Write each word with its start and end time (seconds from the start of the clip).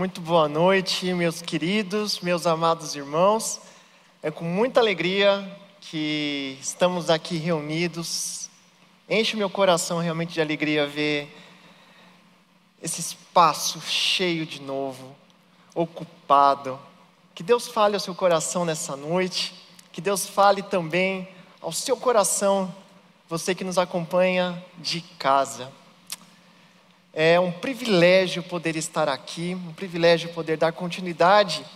Muito 0.00 0.22
boa 0.22 0.48
noite, 0.48 1.12
meus 1.12 1.42
queridos, 1.42 2.20
meus 2.20 2.46
amados 2.46 2.96
irmãos. 2.96 3.60
É 4.22 4.30
com 4.30 4.46
muita 4.46 4.80
alegria 4.80 5.46
que 5.78 6.56
estamos 6.58 7.10
aqui 7.10 7.36
reunidos. 7.36 8.48
Enche 9.06 9.36
meu 9.36 9.50
coração 9.50 9.98
realmente 9.98 10.32
de 10.32 10.40
alegria 10.40 10.86
ver 10.86 11.30
esse 12.82 13.02
espaço 13.02 13.78
cheio 13.82 14.46
de 14.46 14.62
novo, 14.62 15.14
ocupado. 15.74 16.80
Que 17.34 17.42
Deus 17.42 17.68
fale 17.68 17.92
ao 17.92 18.00
seu 18.00 18.14
coração 18.14 18.64
nessa 18.64 18.96
noite, 18.96 19.52
que 19.92 20.00
Deus 20.00 20.26
fale 20.26 20.62
também 20.62 21.28
ao 21.60 21.72
seu 21.72 21.94
coração, 21.94 22.74
você 23.28 23.54
que 23.54 23.64
nos 23.64 23.76
acompanha 23.76 24.64
de 24.78 25.02
casa. 25.18 25.70
É 27.12 27.40
um 27.40 27.50
privilégio 27.50 28.40
poder 28.40 28.76
estar 28.76 29.08
aqui, 29.08 29.56
um 29.68 29.72
privilégio 29.72 30.32
poder 30.32 30.56
dar 30.56 30.70
continuidade 30.70 31.66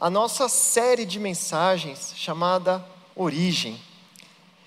à 0.00 0.08
nossa 0.08 0.48
série 0.48 1.04
de 1.04 1.18
mensagens 1.18 2.12
chamada 2.14 2.84
Origem. 3.16 3.80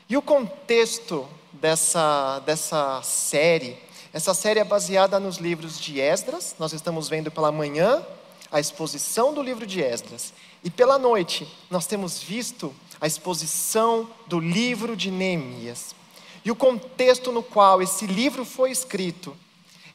E 0.10 0.18
o 0.18 0.22
contexto 0.22 1.26
dessa, 1.54 2.40
dessa 2.40 3.02
série, 3.04 3.78
essa 4.12 4.34
série 4.34 4.60
é 4.60 4.66
baseada 4.66 5.18
nos 5.18 5.38
livros 5.38 5.80
de 5.80 6.02
Esdras, 6.02 6.58
nós 6.60 6.74
estamos 6.74 7.08
vendo 7.08 7.32
pela 7.32 7.52
manhã 7.52 8.06
a 8.52 8.60
exposição 8.60 9.34
do 9.34 9.42
livro 9.42 9.66
de 9.66 9.82
Esdras, 9.82 10.34
e 10.62 10.70
pela 10.70 11.00
noite 11.00 11.48
nós 11.70 11.88
temos 11.88 12.22
visto 12.22 12.76
a 13.00 13.08
exposição 13.08 14.10
do 14.28 14.42
livro 14.42 14.94
de 14.94 15.10
Neemias. 15.10 15.96
E 16.44 16.52
o 16.52 16.56
contexto 16.56 17.32
no 17.32 17.42
qual 17.42 17.82
esse 17.82 18.06
livro 18.06 18.44
foi 18.44 18.72
escrito 18.72 19.34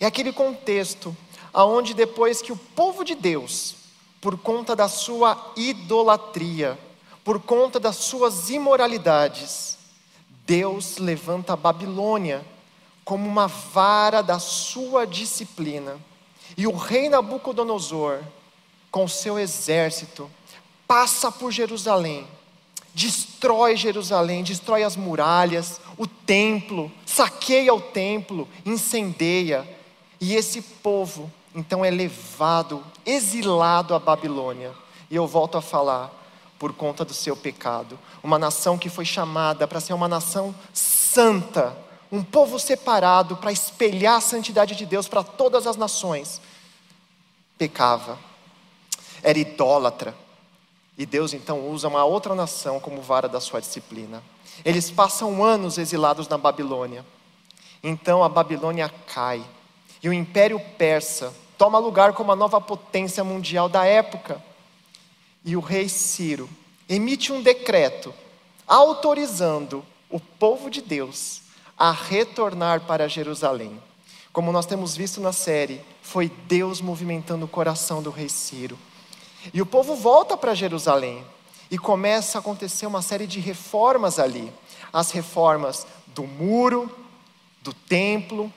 é 0.04 0.08
aquele 0.08 0.32
contexto 0.32 1.16
aonde 1.52 1.94
depois 1.94 2.42
que 2.42 2.50
o 2.50 2.56
povo 2.56 3.04
de 3.04 3.14
Deus, 3.14 3.76
por 4.20 4.36
conta 4.36 4.74
da 4.74 4.88
sua 4.88 5.52
idolatria, 5.56 6.76
por 7.22 7.40
conta 7.40 7.78
das 7.78 7.96
suas 7.96 8.50
imoralidades, 8.50 9.78
Deus 10.44 10.98
levanta 10.98 11.52
a 11.52 11.56
Babilônia 11.56 12.44
como 13.04 13.28
uma 13.28 13.46
vara 13.46 14.22
da 14.22 14.40
sua 14.40 15.06
disciplina. 15.06 15.96
E 16.56 16.66
o 16.66 16.74
rei 16.74 17.08
Nabucodonosor, 17.08 18.22
com 18.90 19.06
seu 19.06 19.38
exército, 19.38 20.28
passa 20.84 21.30
por 21.30 21.52
Jerusalém, 21.52 22.26
destrói 22.92 23.76
Jerusalém, 23.76 24.42
destrói 24.42 24.82
as 24.82 24.96
muralhas, 24.96 25.80
o 25.96 26.08
templo, 26.08 26.90
saqueia 27.06 27.72
o 27.72 27.80
templo, 27.80 28.48
incendeia 28.66 29.80
e 30.24 30.36
esse 30.36 30.62
povo, 30.62 31.28
então, 31.52 31.84
é 31.84 31.90
levado, 31.90 32.80
exilado 33.04 33.92
à 33.92 33.98
Babilônia. 33.98 34.72
E 35.10 35.16
eu 35.16 35.26
volto 35.26 35.58
a 35.58 35.60
falar, 35.60 36.12
por 36.60 36.72
conta 36.72 37.04
do 37.04 37.12
seu 37.12 37.34
pecado. 37.36 37.98
Uma 38.22 38.38
nação 38.38 38.78
que 38.78 38.88
foi 38.88 39.04
chamada 39.04 39.66
para 39.66 39.80
ser 39.80 39.94
uma 39.94 40.06
nação 40.06 40.54
santa, 40.72 41.76
um 42.12 42.22
povo 42.22 42.56
separado 42.60 43.36
para 43.36 43.50
espelhar 43.50 44.14
a 44.14 44.20
santidade 44.20 44.76
de 44.76 44.86
Deus 44.86 45.08
para 45.08 45.24
todas 45.24 45.66
as 45.66 45.76
nações. 45.76 46.40
Pecava, 47.58 48.16
era 49.24 49.40
idólatra. 49.40 50.14
E 50.96 51.04
Deus 51.04 51.34
então 51.34 51.68
usa 51.68 51.88
uma 51.88 52.04
outra 52.04 52.32
nação 52.32 52.78
como 52.78 53.02
vara 53.02 53.28
da 53.28 53.40
sua 53.40 53.60
disciplina. 53.60 54.22
Eles 54.64 54.88
passam 54.88 55.42
anos 55.42 55.78
exilados 55.78 56.28
na 56.28 56.38
Babilônia. 56.38 57.04
Então 57.82 58.22
a 58.22 58.28
Babilônia 58.28 58.88
cai 59.12 59.44
e 60.02 60.08
o 60.08 60.12
Império 60.12 60.60
Persa 60.76 61.32
toma 61.56 61.78
lugar 61.78 62.12
como 62.12 62.32
a 62.32 62.36
nova 62.36 62.60
potência 62.60 63.22
mundial 63.22 63.68
da 63.68 63.84
época. 63.84 64.42
E 65.44 65.56
o 65.56 65.60
rei 65.60 65.88
Ciro 65.88 66.48
emite 66.88 67.32
um 67.32 67.40
decreto 67.40 68.12
autorizando 68.66 69.84
o 70.10 70.18
povo 70.18 70.68
de 70.68 70.82
Deus 70.82 71.42
a 71.78 71.92
retornar 71.92 72.80
para 72.80 73.08
Jerusalém. 73.08 73.80
Como 74.32 74.50
nós 74.50 74.66
temos 74.66 74.96
visto 74.96 75.20
na 75.20 75.32
série, 75.32 75.80
foi 76.00 76.28
Deus 76.46 76.80
movimentando 76.80 77.44
o 77.44 77.48
coração 77.48 78.02
do 78.02 78.10
rei 78.10 78.28
Ciro. 78.28 78.78
E 79.52 79.60
o 79.60 79.66
povo 79.66 79.94
volta 79.94 80.36
para 80.36 80.54
Jerusalém 80.54 81.24
e 81.70 81.78
começa 81.78 82.38
a 82.38 82.40
acontecer 82.40 82.86
uma 82.86 83.02
série 83.02 83.26
de 83.26 83.40
reformas 83.40 84.18
ali. 84.18 84.52
As 84.92 85.10
reformas 85.10 85.86
do 86.08 86.24
muro, 86.24 86.90
do 87.62 87.72
templo, 87.72 88.52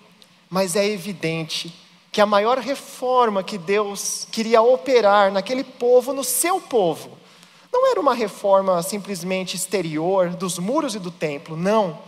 mas 0.56 0.78
é 0.78 0.88
evidente 0.88 1.76
que 2.14 2.22
a 2.22 2.26
maior 2.26 2.60
reforma 2.60 3.44
que 3.44 3.58
Deus 3.58 4.26
queria 4.32 4.62
operar 4.62 5.30
naquele 5.30 5.66
povo, 5.66 6.14
no 6.14 6.24
seu 6.24 6.62
povo, 6.62 7.18
não 7.74 7.92
era 7.92 8.00
uma 8.00 8.14
reforma 8.14 8.82
simplesmente 8.82 9.58
exterior 9.58 10.30
dos 10.30 10.58
muros 10.58 10.96
e 10.96 11.00
do 11.00 11.12
templo, 11.12 11.58
não. 11.58 12.00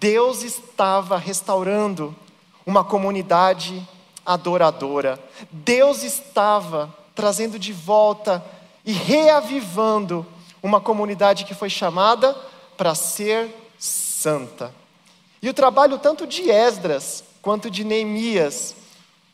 Deus 0.00 0.42
estava 0.42 1.18
restaurando 1.18 2.16
uma 2.64 2.82
comunidade 2.82 3.86
adoradora. 4.24 5.22
Deus 5.52 6.02
estava 6.02 6.90
trazendo 7.14 7.58
de 7.58 7.74
volta 7.74 8.42
e 8.82 8.94
reavivando 8.94 10.24
uma 10.62 10.80
comunidade 10.80 11.44
que 11.44 11.52
foi 11.52 11.68
chamada 11.68 12.34
para 12.78 12.94
ser 12.94 13.54
santa. 13.78 14.74
E 15.42 15.50
o 15.50 15.52
trabalho 15.52 15.98
tanto 15.98 16.26
de 16.26 16.50
Esdras 16.50 17.33
quanto 17.44 17.70
de 17.70 17.84
Neemias, 17.84 18.74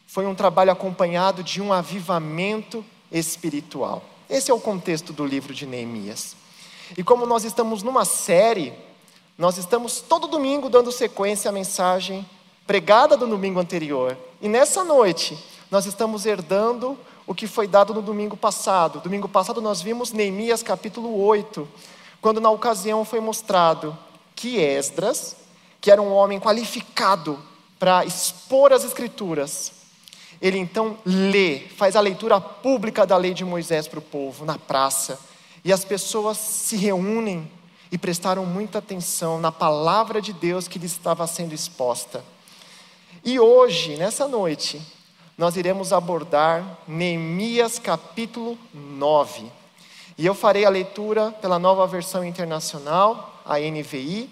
foi 0.04 0.26
um 0.26 0.34
trabalho 0.34 0.72
acompanhado 0.72 1.44
de 1.44 1.62
um 1.62 1.72
avivamento 1.72 2.84
espiritual. 3.12 4.02
Esse 4.28 4.50
é 4.50 4.54
o 4.54 4.58
contexto 4.58 5.12
do 5.12 5.24
livro 5.24 5.54
de 5.54 5.64
Neemias. 5.64 6.34
E 6.98 7.04
como 7.04 7.24
nós 7.24 7.44
estamos 7.44 7.84
numa 7.84 8.04
série, 8.04 8.72
nós 9.38 9.58
estamos 9.58 10.00
todo 10.00 10.26
domingo 10.26 10.68
dando 10.68 10.90
sequência 10.90 11.48
à 11.48 11.52
mensagem 11.52 12.28
pregada 12.66 13.16
do 13.16 13.28
domingo 13.28 13.60
anterior. 13.60 14.18
E 14.42 14.48
nessa 14.48 14.82
noite, 14.82 15.38
nós 15.70 15.86
estamos 15.86 16.26
herdando 16.26 16.98
o 17.28 17.34
que 17.34 17.46
foi 17.46 17.68
dado 17.68 17.94
no 17.94 18.02
domingo 18.02 18.36
passado. 18.36 18.98
Domingo 18.98 19.28
passado 19.28 19.60
nós 19.60 19.80
vimos 19.80 20.10
Neemias 20.10 20.64
capítulo 20.64 21.24
8, 21.24 21.68
quando 22.20 22.40
na 22.40 22.50
ocasião 22.50 23.04
foi 23.04 23.20
mostrado 23.20 23.96
que 24.34 24.58
Esdras, 24.58 25.36
que 25.80 25.92
era 25.92 26.02
um 26.02 26.12
homem 26.12 26.40
qualificado 26.40 27.38
para 27.80 28.04
expor 28.04 28.74
as 28.74 28.84
Escrituras, 28.84 29.72
ele 30.40 30.58
então 30.58 30.98
lê, 31.02 31.60
faz 31.60 31.96
a 31.96 32.00
leitura 32.00 32.38
pública 32.38 33.06
da 33.06 33.16
lei 33.16 33.32
de 33.32 33.42
Moisés 33.42 33.88
para 33.88 33.98
o 33.98 34.02
povo, 34.02 34.44
na 34.44 34.58
praça, 34.58 35.18
e 35.64 35.72
as 35.72 35.82
pessoas 35.82 36.36
se 36.36 36.76
reúnem 36.76 37.50
e 37.90 37.96
prestaram 37.96 38.44
muita 38.44 38.78
atenção 38.78 39.40
na 39.40 39.50
palavra 39.50 40.20
de 40.20 40.32
Deus 40.34 40.68
que 40.68 40.78
lhe 40.78 40.84
estava 40.84 41.26
sendo 41.26 41.54
exposta. 41.54 42.22
E 43.24 43.40
hoje, 43.40 43.96
nessa 43.96 44.28
noite, 44.28 44.80
nós 45.36 45.56
iremos 45.56 45.90
abordar 45.90 46.78
Neemias 46.86 47.78
capítulo 47.78 48.58
9. 48.74 49.50
E 50.18 50.26
eu 50.26 50.34
farei 50.34 50.66
a 50.66 50.70
leitura 50.70 51.32
pela 51.32 51.58
nova 51.58 51.86
versão 51.86 52.22
internacional, 52.22 53.40
a 53.44 53.58
NVI. 53.58 54.28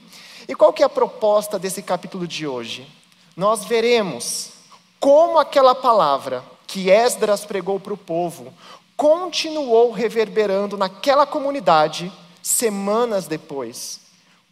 E 0.46 0.54
qual 0.54 0.70
que 0.70 0.82
é 0.82 0.86
a 0.86 0.90
proposta 0.90 1.58
desse 1.58 1.82
capítulo 1.82 2.26
de 2.26 2.46
hoje? 2.46 2.97
Nós 3.38 3.64
veremos 3.64 4.50
como 4.98 5.38
aquela 5.38 5.72
palavra 5.72 6.42
que 6.66 6.90
Esdras 6.90 7.44
pregou 7.44 7.78
para 7.78 7.94
o 7.94 7.96
povo 7.96 8.52
continuou 8.96 9.92
reverberando 9.92 10.76
naquela 10.76 11.24
comunidade 11.24 12.12
semanas 12.42 13.28
depois. 13.28 14.00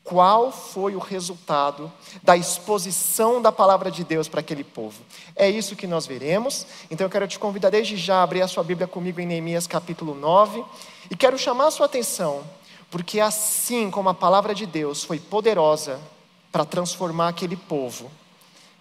Qual 0.05 0.53
foi 0.53 0.95
o 0.95 1.01
resultado 1.01 1.93
da 2.23 2.37
exposição 2.37 3.43
da 3.43 3.51
palavra 3.51 3.91
de 3.91 4.05
Deus 4.05 4.29
para 4.29 4.39
aquele 4.39 4.63
povo? 4.63 5.03
É 5.35 5.51
isso 5.51 5.75
que 5.75 5.89
nós 5.89 6.07
veremos. 6.07 6.65
Então 6.89 7.07
eu 7.07 7.11
quero 7.11 7.27
te 7.27 7.41
convidar 7.41 7.71
desde 7.71 7.97
já 7.97 8.19
a 8.19 8.23
abrir 8.23 8.43
a 8.43 8.47
sua 8.47 8.63
Bíblia 8.63 8.87
comigo 8.87 9.21
em 9.21 9.27
Neemias 9.27 9.67
capítulo 9.67 10.15
9 10.15 10.65
e 11.11 11.17
quero 11.17 11.37
chamar 11.37 11.67
a 11.67 11.71
sua 11.73 11.87
atenção, 11.87 12.45
porque 12.89 13.19
assim 13.19 13.91
como 13.91 14.11
a 14.11 14.15
palavra 14.15 14.55
de 14.55 14.65
Deus 14.65 15.03
foi 15.03 15.19
poderosa 15.19 15.99
para 16.53 16.65
transformar 16.65 17.29
aquele 17.29 17.57
povo, 17.57 18.09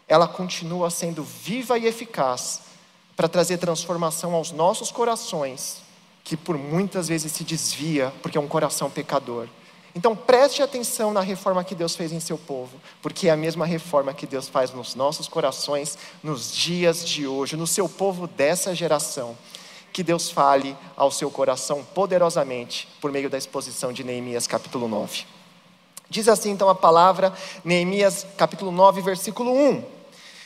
ela 0.08 0.28
continua 0.28 0.90
sendo 0.90 1.24
viva 1.24 1.78
e 1.78 1.86
eficaz 1.86 2.62
para 3.16 3.28
trazer 3.28 3.58
transformação 3.58 4.34
aos 4.34 4.52
nossos 4.52 4.92
corações, 4.92 5.82
que 6.24 6.36
por 6.36 6.58
muitas 6.58 7.08
vezes 7.08 7.32
se 7.32 7.44
desvia 7.44 8.14
porque 8.22 8.38
é 8.38 8.42
um 8.42 8.48
coração 8.48 8.90
pecador. 8.90 9.48
Então 9.96 10.14
preste 10.14 10.62
atenção 10.62 11.14
na 11.14 11.22
reforma 11.22 11.64
que 11.64 11.74
Deus 11.74 11.96
fez 11.96 12.12
em 12.12 12.20
seu 12.20 12.38
povo, 12.38 12.78
porque 13.02 13.30
é 13.30 13.32
a 13.32 13.38
mesma 13.38 13.66
reforma 13.66 14.14
que 14.14 14.28
Deus 14.28 14.50
faz 14.50 14.72
nos 14.72 14.94
nossos 14.94 15.28
corações 15.28 15.98
nos 16.22 16.54
dias 16.54 17.08
de 17.08 17.26
hoje, 17.26 17.56
no 17.56 17.66
seu 17.66 17.88
povo 17.88 18.28
dessa 18.28 18.76
geração. 18.76 19.38
Que 19.94 20.04
Deus 20.04 20.30
fale 20.30 20.76
ao 20.98 21.10
seu 21.10 21.32
coração 21.32 21.82
poderosamente 21.82 22.90
por 23.00 23.10
meio 23.14 23.30
da 23.30 23.38
exposição 23.38 23.94
de 23.94 24.04
Neemias 24.04 24.46
capítulo 24.46 24.90
9. 24.90 25.24
Diz 26.10 26.28
assim 26.28 26.52
então 26.52 26.68
a 26.68 26.76
palavra, 26.76 27.34
Neemias 27.64 28.28
capítulo 28.38 28.72
9, 28.72 29.02
versículo 29.02 29.54
1 29.54 29.95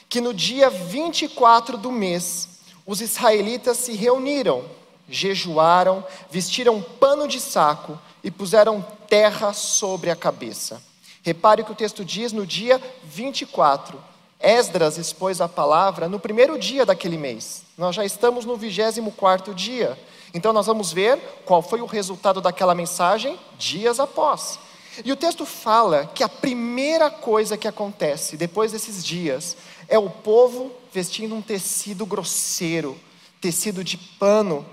que 0.10 0.20
no 0.20 0.34
dia 0.34 0.72
24 0.72 1.78
do 1.78 1.92
mês, 1.92 2.50
os 2.86 3.00
israelitas 3.00 3.78
se 3.78 3.94
reuniram, 3.94 4.66
jejuaram, 5.08 6.04
vestiram 6.32 6.82
pano 6.82 7.28
de 7.28 7.40
saco 7.40 7.98
e 8.24 8.32
puseram 8.32 8.84
terra 9.08 9.54
sobre 9.54 10.10
a 10.10 10.16
cabeça. 10.16 10.82
Repare 11.22 11.62
o 11.62 11.66
que 11.66 11.72
o 11.72 11.76
texto 11.76 12.04
diz 12.04 12.34
no 12.34 12.46
dia 12.46 12.82
24. 13.04 14.04
Esdras 14.40 14.98
expôs 14.98 15.42
a 15.42 15.48
palavra 15.48 16.10
no 16.10 16.20
primeiro 16.20 16.58
dia 16.58 16.86
daquele 16.86 17.18
mês. 17.18 17.64
Nós 17.78 17.96
já 17.96 18.04
estamos 18.04 18.46
no 18.46 18.56
24 18.56 19.54
dia. 19.54 20.00
Então 20.34 20.54
nós 20.54 20.66
vamos 20.66 20.92
ver 20.92 21.20
qual 21.46 21.62
foi 21.62 21.82
o 21.82 21.86
resultado 21.86 22.42
daquela 22.42 22.74
mensagem 22.74 23.38
dias 23.58 24.00
após. 24.00 24.58
E 25.04 25.12
o 25.12 25.16
texto 25.16 25.46
fala 25.46 26.10
que 26.14 26.24
a 26.24 26.30
primeira 26.30 27.10
coisa 27.10 27.58
que 27.58 27.68
acontece 27.68 28.36
depois 28.36 28.72
desses 28.72 29.04
dias 29.04 29.56
é 29.90 29.98
o 29.98 30.10
povo 30.10 30.72
vestindo 30.94 31.36
um 31.36 31.42
tecido 31.42 32.06
grosseiro, 32.06 32.98
tecido 33.42 33.84
de 33.84 33.98
pano, 33.98 34.66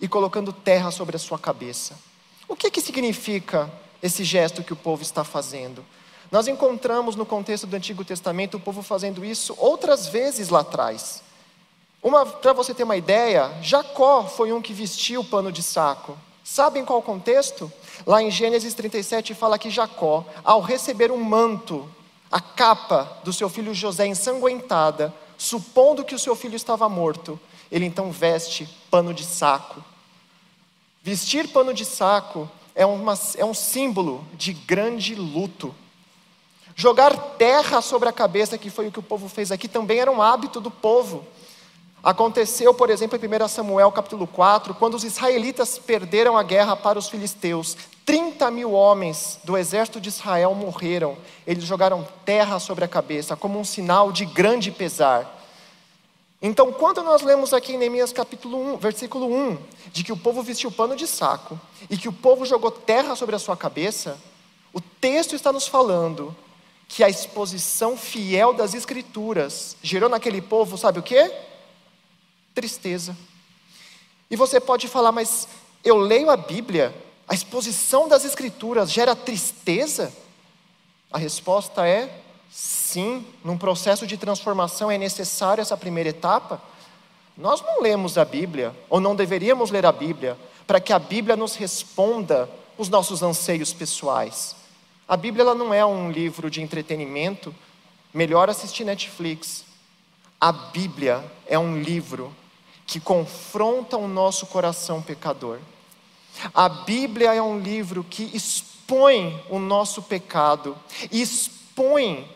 e 0.00 0.08
colocando 0.08 0.52
terra 0.52 0.90
sobre 0.90 1.16
a 1.16 1.18
sua 1.18 1.38
cabeça. 1.38 1.96
O 2.48 2.56
que, 2.56 2.70
que 2.70 2.80
significa 2.80 3.70
esse 4.02 4.24
gesto 4.24 4.62
que 4.62 4.72
o 4.72 4.76
povo 4.76 5.02
está 5.02 5.22
fazendo? 5.22 5.84
Nós 6.30 6.48
encontramos 6.48 7.14
no 7.14 7.24
contexto 7.24 7.66
do 7.66 7.76
Antigo 7.76 8.04
Testamento 8.04 8.56
o 8.56 8.60
povo 8.60 8.82
fazendo 8.82 9.24
isso 9.24 9.54
outras 9.58 10.08
vezes 10.08 10.48
lá 10.48 10.60
atrás. 10.60 11.22
Para 12.42 12.52
você 12.52 12.74
ter 12.74 12.82
uma 12.82 12.96
ideia, 12.96 13.50
Jacó 13.62 14.24
foi 14.24 14.52
um 14.52 14.60
que 14.60 14.72
vestiu 14.72 15.20
o 15.20 15.24
pano 15.24 15.52
de 15.52 15.62
saco. 15.62 16.18
Sabem 16.42 16.84
qual 16.84 17.00
contexto? 17.00 17.72
Lá 18.04 18.22
em 18.22 18.30
Gênesis 18.30 18.74
37 18.74 19.32
fala 19.32 19.58
que 19.58 19.70
Jacó, 19.70 20.26
ao 20.42 20.60
receber 20.60 21.10
um 21.10 21.22
manto 21.22 21.88
a 22.34 22.40
capa 22.40 23.20
do 23.22 23.32
seu 23.32 23.48
filho 23.48 23.72
José 23.72 24.08
ensanguentada, 24.08 25.14
supondo 25.38 26.02
que 26.02 26.16
o 26.16 26.18
seu 26.18 26.34
filho 26.34 26.56
estava 26.56 26.88
morto, 26.88 27.38
ele 27.70 27.84
então 27.84 28.10
veste 28.10 28.68
pano 28.90 29.14
de 29.14 29.22
saco. 29.22 29.80
Vestir 31.00 31.46
pano 31.46 31.72
de 31.72 31.84
saco 31.84 32.50
é, 32.74 32.84
uma, 32.84 33.16
é 33.36 33.44
um 33.44 33.54
símbolo 33.54 34.26
de 34.34 34.52
grande 34.52 35.14
luto. 35.14 35.72
Jogar 36.74 37.16
terra 37.38 37.80
sobre 37.80 38.08
a 38.08 38.12
cabeça, 38.12 38.58
que 38.58 38.68
foi 38.68 38.88
o 38.88 38.90
que 38.90 38.98
o 38.98 39.02
povo 39.02 39.28
fez 39.28 39.52
aqui, 39.52 39.68
também 39.68 40.00
era 40.00 40.10
um 40.10 40.20
hábito 40.20 40.60
do 40.60 40.72
povo. 40.72 41.24
Aconteceu, 42.04 42.74
por 42.74 42.90
exemplo, 42.90 43.18
em 43.18 43.44
1 43.44 43.48
Samuel 43.48 43.90
capítulo 43.90 44.26
4, 44.26 44.74
quando 44.74 44.92
os 44.92 45.04
israelitas 45.04 45.78
perderam 45.78 46.36
a 46.36 46.42
guerra 46.42 46.76
para 46.76 46.98
os 46.98 47.08
filisteus. 47.08 47.78
30 48.04 48.50
mil 48.50 48.72
homens 48.72 49.38
do 49.42 49.56
exército 49.56 49.98
de 49.98 50.10
Israel 50.10 50.54
morreram. 50.54 51.16
Eles 51.46 51.64
jogaram 51.64 52.06
terra 52.22 52.58
sobre 52.58 52.84
a 52.84 52.88
cabeça, 52.88 53.34
como 53.34 53.58
um 53.58 53.64
sinal 53.64 54.12
de 54.12 54.26
grande 54.26 54.70
pesar. 54.70 55.40
Então, 56.42 56.70
quando 56.70 57.02
nós 57.02 57.22
lemos 57.22 57.54
aqui 57.54 57.72
em 57.72 57.78
Neemias 57.78 58.12
capítulo 58.12 58.74
1, 58.74 58.76
versículo 58.76 59.34
1, 59.34 59.58
de 59.90 60.04
que 60.04 60.12
o 60.12 60.16
povo 60.18 60.42
vestiu 60.42 60.70
pano 60.70 60.94
de 60.94 61.06
saco 61.06 61.58
e 61.88 61.96
que 61.96 62.06
o 62.06 62.12
povo 62.12 62.44
jogou 62.44 62.70
terra 62.70 63.16
sobre 63.16 63.34
a 63.34 63.38
sua 63.38 63.56
cabeça, 63.56 64.18
o 64.74 64.80
texto 64.80 65.34
está 65.34 65.50
nos 65.50 65.66
falando 65.66 66.36
que 66.86 67.02
a 67.02 67.08
exposição 67.08 67.96
fiel 67.96 68.52
das 68.52 68.74
escrituras 68.74 69.74
gerou 69.82 70.10
naquele 70.10 70.42
povo, 70.42 70.76
sabe 70.76 70.98
o 70.98 71.02
quê? 71.02 71.32
Tristeza. 72.54 73.16
E 74.30 74.36
você 74.36 74.60
pode 74.60 74.88
falar, 74.88 75.12
mas 75.12 75.48
eu 75.84 75.96
leio 75.96 76.30
a 76.30 76.36
Bíblia, 76.36 76.94
a 77.28 77.34
exposição 77.34 78.08
das 78.08 78.24
Escrituras 78.24 78.90
gera 78.90 79.14
tristeza? 79.16 80.12
A 81.10 81.18
resposta 81.18 81.86
é 81.86 82.22
sim, 82.50 83.26
num 83.44 83.58
processo 83.58 84.06
de 84.06 84.16
transformação 84.16 84.90
é 84.90 84.96
necessária 84.96 85.62
essa 85.62 85.76
primeira 85.76 86.10
etapa. 86.10 86.62
Nós 87.36 87.60
não 87.60 87.82
lemos 87.82 88.16
a 88.16 88.24
Bíblia, 88.24 88.74
ou 88.88 89.00
não 89.00 89.16
deveríamos 89.16 89.70
ler 89.70 89.84
a 89.84 89.92
Bíblia, 89.92 90.38
para 90.66 90.80
que 90.80 90.92
a 90.92 90.98
Bíblia 90.98 91.36
nos 91.36 91.56
responda 91.56 92.48
os 92.78 92.88
nossos 92.88 93.22
anseios 93.22 93.72
pessoais. 93.72 94.54
A 95.06 95.16
Bíblia 95.16 95.42
ela 95.42 95.54
não 95.54 95.74
é 95.74 95.84
um 95.84 96.10
livro 96.10 96.50
de 96.50 96.62
entretenimento, 96.62 97.54
melhor 98.12 98.48
assistir 98.48 98.84
Netflix. 98.84 99.64
A 100.40 100.52
Bíblia 100.52 101.24
é 101.46 101.58
um 101.58 101.80
livro 101.80 102.34
que 102.86 103.00
confronta 103.00 103.96
o 103.96 104.08
nosso 104.08 104.46
coração 104.46 105.00
pecador. 105.00 105.58
A 106.52 106.68
Bíblia 106.68 107.34
é 107.34 107.42
um 107.42 107.58
livro 107.58 108.04
que 108.04 108.30
expõe 108.34 109.42
o 109.48 109.58
nosso 109.58 110.02
pecado, 110.02 110.76
expõe 111.10 112.28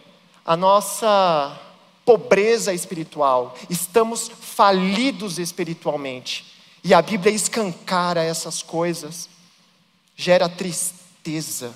a 0.45 0.57
nossa 0.57 1.61
pobreza 2.05 2.73
espiritual. 2.73 3.55
Estamos 3.69 4.31
falidos 4.41 5.39
espiritualmente. 5.39 6.47
E 6.83 6.95
a 6.95 7.03
Bíblia 7.03 7.35
escancara 7.35 8.23
essas 8.23 8.63
coisas, 8.63 9.29
gera 10.17 10.49
tristeza, 10.49 11.75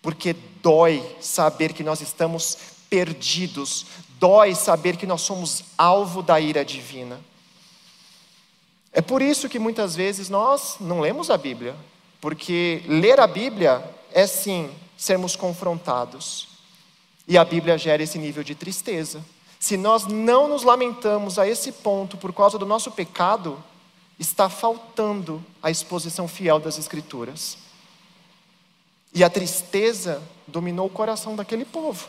porque 0.00 0.34
dói 0.62 1.04
saber 1.20 1.72
que 1.72 1.84
nós 1.84 2.00
estamos 2.00 2.56
perdidos, 2.88 3.84
dói 4.18 4.54
saber 4.54 4.96
que 4.96 5.06
nós 5.06 5.20
somos 5.20 5.64
alvo 5.76 6.22
da 6.22 6.40
ira 6.40 6.64
divina. 6.64 7.20
É 8.92 9.00
por 9.00 9.22
isso 9.22 9.48
que 9.48 9.58
muitas 9.58 9.96
vezes 9.96 10.28
nós 10.28 10.76
não 10.78 11.00
lemos 11.00 11.30
a 11.30 11.38
Bíblia, 11.38 11.74
porque 12.20 12.82
ler 12.86 13.18
a 13.18 13.26
Bíblia 13.26 13.82
é 14.12 14.26
sim 14.26 14.70
sermos 14.96 15.34
confrontados. 15.34 16.48
E 17.26 17.38
a 17.38 17.44
Bíblia 17.44 17.78
gera 17.78 18.02
esse 18.02 18.18
nível 18.18 18.44
de 18.44 18.54
tristeza. 18.54 19.24
Se 19.58 19.76
nós 19.76 20.06
não 20.06 20.48
nos 20.48 20.62
lamentamos 20.62 21.38
a 21.38 21.48
esse 21.48 21.72
ponto 21.72 22.16
por 22.16 22.32
causa 22.32 22.58
do 22.58 22.66
nosso 22.66 22.90
pecado, 22.90 23.62
está 24.18 24.48
faltando 24.50 25.42
a 25.62 25.70
exposição 25.70 26.28
fiel 26.28 26.60
das 26.60 26.78
Escrituras. 26.78 27.56
E 29.14 29.24
a 29.24 29.30
tristeza 29.30 30.22
dominou 30.46 30.86
o 30.86 30.90
coração 30.90 31.34
daquele 31.34 31.64
povo. 31.64 32.08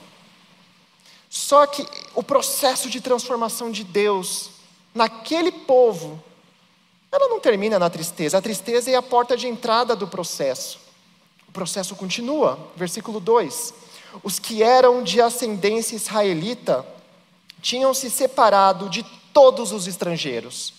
Só 1.30 1.66
que 1.66 1.86
o 2.14 2.22
processo 2.22 2.90
de 2.90 3.02
transformação 3.02 3.72
de 3.72 3.84
Deus 3.84 4.52
naquele 4.94 5.52
povo 5.52 6.24
ela 7.14 7.28
não 7.30 7.40
termina 7.40 7.78
na 7.78 7.92
tristeza. 7.92 8.40
A 8.40 8.42
tristeza 8.42 8.90
é 8.90 8.96
a 8.96 9.02
porta 9.02 9.38
de 9.38 9.48
entrada 9.48 9.96
do 9.96 10.08
processo. 10.08 10.80
O 11.48 11.52
processo 11.52 11.96
continua. 11.96 12.58
Versículo 12.76 13.20
2: 13.20 13.72
Os 14.24 14.40
que 14.40 14.64
eram 14.64 15.04
de 15.04 15.22
ascendência 15.22 15.96
israelita 15.96 16.84
tinham 17.62 17.94
se 17.94 18.10
separado 18.10 18.90
de 18.90 19.04
todos 19.32 19.72
os 19.72 19.86
estrangeiros. 19.86 20.74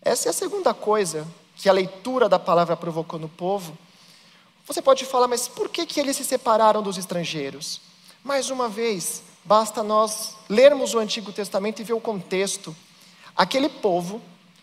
Essa 0.00 0.28
é 0.28 0.30
a 0.30 0.32
segunda 0.32 0.72
coisa 0.72 1.26
que 1.56 1.68
a 1.68 1.72
leitura 1.72 2.28
da 2.28 2.38
palavra 2.38 2.76
provocou 2.76 3.18
no 3.18 3.28
povo. 3.28 3.76
Você 4.64 4.80
pode 4.80 5.04
falar, 5.04 5.26
mas 5.26 5.48
por 5.48 5.68
que, 5.68 5.84
que 5.84 5.98
eles 5.98 6.16
se 6.16 6.24
separaram 6.24 6.82
dos 6.82 6.96
estrangeiros? 6.96 7.80
Mais 8.22 8.48
uma 8.48 8.68
vez, 8.68 9.24
basta 9.44 9.82
nós 9.82 10.36
lermos 10.48 10.94
o 10.94 11.00
Antigo 11.00 11.32
Testamento 11.32 11.80
e 11.80 11.84
ver 11.84 11.94
o 11.94 12.00
contexto. 12.00 12.74
Aquele 13.36 13.68
povo 13.68 14.22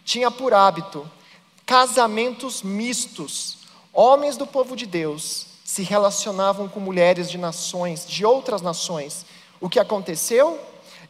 tinha 0.09 0.31
por 0.31 0.55
hábito 0.55 1.07
casamentos 1.67 2.63
mistos. 2.63 3.59
Homens 3.93 4.37
do 4.37 4.47
povo 4.47 4.75
de 4.75 4.87
Deus 4.87 5.45
se 5.63 5.83
relacionavam 5.83 6.67
com 6.67 6.79
mulheres 6.79 7.29
de 7.29 7.37
nações, 7.37 8.07
de 8.07 8.25
outras 8.25 8.59
nações. 8.59 9.23
O 9.61 9.69
que 9.69 9.79
aconteceu? 9.79 10.59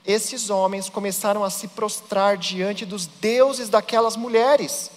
Esses 0.06 0.50
homens 0.50 0.90
começaram 0.90 1.46
a 1.46 1.50
se 1.50 1.70
prostrar 1.70 2.36
diante 2.36 2.86
dos 2.86 3.06
deuses 3.06 3.70
daquelas 3.70 4.18
mulheres. 4.18 4.92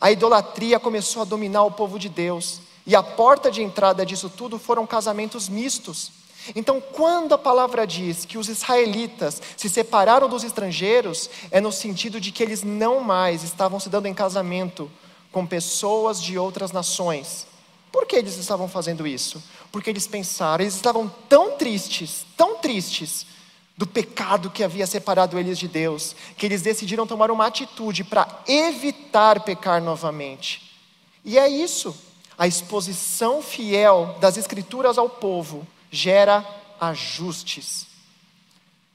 A 0.00 0.10
idolatria 0.10 0.80
começou 0.80 1.22
a 1.22 1.24
dominar 1.24 1.62
o 1.62 1.70
povo 1.70 2.00
de 2.00 2.08
Deus. 2.08 2.58
E 2.84 2.96
a 2.96 3.02
porta 3.02 3.48
de 3.48 3.62
entrada 3.62 4.04
disso 4.04 4.28
tudo 4.28 4.58
foram 4.58 4.84
casamentos 4.88 5.48
mistos. 5.48 6.10
Então, 6.54 6.80
quando 6.80 7.34
a 7.34 7.38
palavra 7.38 7.86
diz 7.86 8.24
que 8.24 8.38
os 8.38 8.48
israelitas 8.48 9.40
se 9.56 9.68
separaram 9.68 10.28
dos 10.28 10.42
estrangeiros, 10.42 11.28
é 11.50 11.60
no 11.60 11.70
sentido 11.70 12.20
de 12.20 12.32
que 12.32 12.42
eles 12.42 12.62
não 12.62 13.00
mais 13.00 13.42
estavam 13.42 13.78
se 13.78 13.88
dando 13.88 14.06
em 14.06 14.14
casamento 14.14 14.90
com 15.30 15.46
pessoas 15.46 16.20
de 16.20 16.38
outras 16.38 16.72
nações. 16.72 17.46
Por 17.92 18.06
que 18.06 18.16
eles 18.16 18.36
estavam 18.36 18.68
fazendo 18.68 19.06
isso? 19.06 19.42
Porque 19.70 19.90
eles 19.90 20.06
pensaram, 20.06 20.64
eles 20.64 20.74
estavam 20.74 21.12
tão 21.28 21.56
tristes, 21.56 22.24
tão 22.36 22.56
tristes 22.56 23.26
do 23.76 23.86
pecado 23.86 24.50
que 24.50 24.62
havia 24.62 24.86
separado 24.86 25.38
eles 25.38 25.58
de 25.58 25.66
Deus, 25.66 26.14
que 26.36 26.46
eles 26.46 26.62
decidiram 26.62 27.06
tomar 27.06 27.30
uma 27.30 27.46
atitude 27.46 28.04
para 28.04 28.42
evitar 28.46 29.40
pecar 29.40 29.82
novamente. 29.82 30.70
E 31.24 31.38
é 31.38 31.48
isso, 31.48 31.96
a 32.36 32.46
exposição 32.46 33.42
fiel 33.42 34.16
das 34.20 34.36
Escrituras 34.36 34.98
ao 34.98 35.08
povo 35.08 35.66
gera 35.90 36.44
ajustes. 36.80 37.86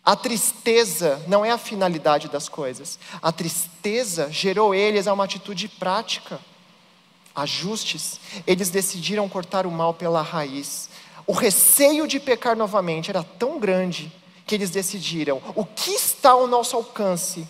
A 0.04 0.16
tristeza 0.16 1.22
não 1.28 1.44
é 1.44 1.52
a 1.52 1.58
finalidade 1.58 2.28
das 2.28 2.48
coisas. 2.48 3.00
A 3.22 3.32
tristeza 3.32 4.32
gerou 4.32 4.74
eles 4.74 5.08
a 5.08 5.14
uma 5.14 5.24
atitude 5.24 5.68
prática. 5.68 6.40
Ajustes. 7.36 8.20
Eles 8.46 8.70
decidiram 8.70 9.28
cortar 9.28 9.66
o 9.66 9.72
mal 9.72 9.94
pela 9.94 10.22
raiz. 10.22 10.90
O 11.26 11.34
receio 11.34 12.08
de 12.08 12.20
pecar 12.20 12.56
novamente 12.56 13.10
era 13.10 13.24
tão 13.24 13.60
grande 13.60 14.12
que 14.46 14.54
eles 14.54 14.70
decidiram: 14.70 15.42
o 15.56 15.66
que 15.66 15.92
está 15.92 16.32
ao 16.32 16.48
nosso 16.48 16.76
alcance 16.76 17.48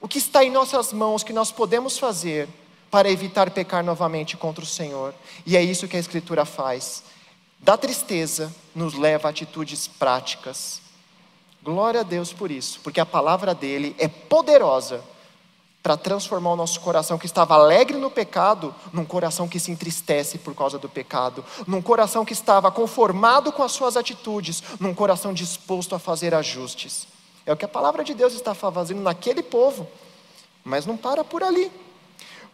o 0.00 0.08
que 0.08 0.18
está 0.18 0.44
em 0.44 0.50
nossas 0.50 0.92
mãos 0.92 1.22
que 1.22 1.32
nós 1.32 1.50
podemos 1.50 1.98
fazer 1.98 2.48
para 2.90 3.10
evitar 3.10 3.50
pecar 3.50 3.82
novamente 3.82 4.36
contra 4.36 4.62
o 4.62 4.66
Senhor. 4.66 5.14
E 5.44 5.56
é 5.56 5.62
isso 5.62 5.88
que 5.88 5.96
a 5.96 6.00
Escritura 6.00 6.44
faz. 6.44 7.02
Da 7.66 7.76
tristeza 7.76 8.54
nos 8.72 8.94
leva 8.94 9.26
a 9.26 9.30
atitudes 9.30 9.88
práticas. 9.88 10.80
Glória 11.60 12.02
a 12.02 12.04
Deus 12.04 12.32
por 12.32 12.48
isso, 12.48 12.78
porque 12.80 13.00
a 13.00 13.04
palavra 13.04 13.52
dele 13.56 13.92
é 13.98 14.06
poderosa 14.06 15.02
para 15.82 15.96
transformar 15.96 16.52
o 16.52 16.56
nosso 16.56 16.80
coração 16.80 17.18
que 17.18 17.26
estava 17.26 17.54
alegre 17.54 17.98
no 17.98 18.08
pecado, 18.08 18.72
num 18.92 19.04
coração 19.04 19.48
que 19.48 19.58
se 19.58 19.72
entristece 19.72 20.38
por 20.38 20.54
causa 20.54 20.78
do 20.78 20.88
pecado, 20.88 21.44
num 21.66 21.82
coração 21.82 22.24
que 22.24 22.32
estava 22.32 22.70
conformado 22.70 23.50
com 23.50 23.64
as 23.64 23.72
suas 23.72 23.96
atitudes, 23.96 24.62
num 24.78 24.94
coração 24.94 25.34
disposto 25.34 25.92
a 25.92 25.98
fazer 25.98 26.36
ajustes. 26.36 27.08
É 27.44 27.52
o 27.52 27.56
que 27.56 27.64
a 27.64 27.68
palavra 27.68 28.04
de 28.04 28.14
Deus 28.14 28.32
está 28.32 28.54
fazendo 28.54 29.00
naquele 29.00 29.42
povo, 29.42 29.88
mas 30.62 30.86
não 30.86 30.96
para 30.96 31.24
por 31.24 31.42
ali, 31.42 31.72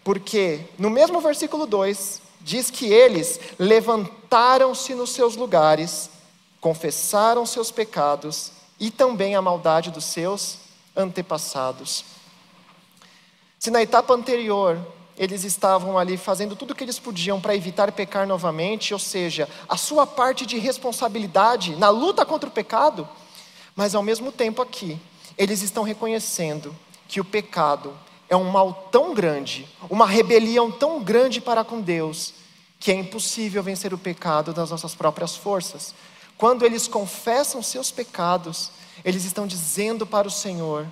porque 0.03 0.65
no 0.79 0.89
mesmo 0.89 1.21
versículo 1.21 1.67
2 1.67 2.32
diz 2.43 2.71
que 2.71 2.87
eles 2.87 3.41
levantaram-se 3.59 4.95
nos 4.95 5.11
seus 5.11 5.37
lugares, 5.37 6.11
confessaram 6.61 7.47
seus 7.47 7.71
pecados 7.71 8.53
e 8.79 8.91
também 8.91 9.35
a 9.35 9.43
maldade 9.43 9.91
dos 9.91 10.05
seus 10.05 10.59
antepassados. 10.97 12.05
Se 13.59 13.71
na 13.71 13.83
etapa 13.83 14.15
anterior 14.15 14.79
eles 15.17 15.45
estavam 15.45 15.99
ali 15.99 16.17
fazendo 16.17 16.57
tudo 16.57 16.73
o 16.73 16.75
que 16.75 16.83
eles 16.83 16.99
podiam 16.99 17.41
para 17.41 17.55
evitar 17.55 17.93
pecar 17.93 18.27
novamente, 18.27 18.93
ou 18.93 18.99
seja, 18.99 19.49
a 19.69 19.77
sua 19.77 20.07
parte 20.07 20.47
de 20.47 20.59
responsabilidade 20.59 21.77
na 21.77 21.91
luta 21.91 22.25
contra 22.25 22.49
o 22.49 22.53
pecado, 22.53 23.09
mas 23.77 23.95
ao 23.95 24.03
mesmo 24.03 24.33
tempo 24.33 24.63
aqui, 24.63 24.99
eles 25.37 25.63
estão 25.63 25.83
reconhecendo 25.83 26.75
que 27.07 27.21
o 27.21 27.25
pecado 27.25 27.93
é 28.33 28.37
um 28.37 28.45
mal 28.45 28.89
tão 28.91 29.13
grande, 29.13 29.69
uma 29.91 30.07
rebelião 30.07 30.71
tão 30.71 31.03
grande 31.03 31.39
para 31.39 31.63
com 31.63 31.83
Deus, 31.83 32.33
que 32.81 32.91
é 32.91 32.95
impossível 32.95 33.63
vencer 33.63 33.93
o 33.93 33.99
pecado 33.99 34.55
das 34.55 34.71
nossas 34.71 34.95
próprias 34.95 35.37
forças. 35.37 35.95
Quando 36.39 36.65
eles 36.65 36.89
confessam 36.89 37.63
seus 37.63 37.91
pecados, 37.91 38.71
eles 39.05 39.27
estão 39.27 39.47
dizendo 39.47 40.07
para 40.07 40.27
o 40.27 40.31
Senhor: 40.31 40.87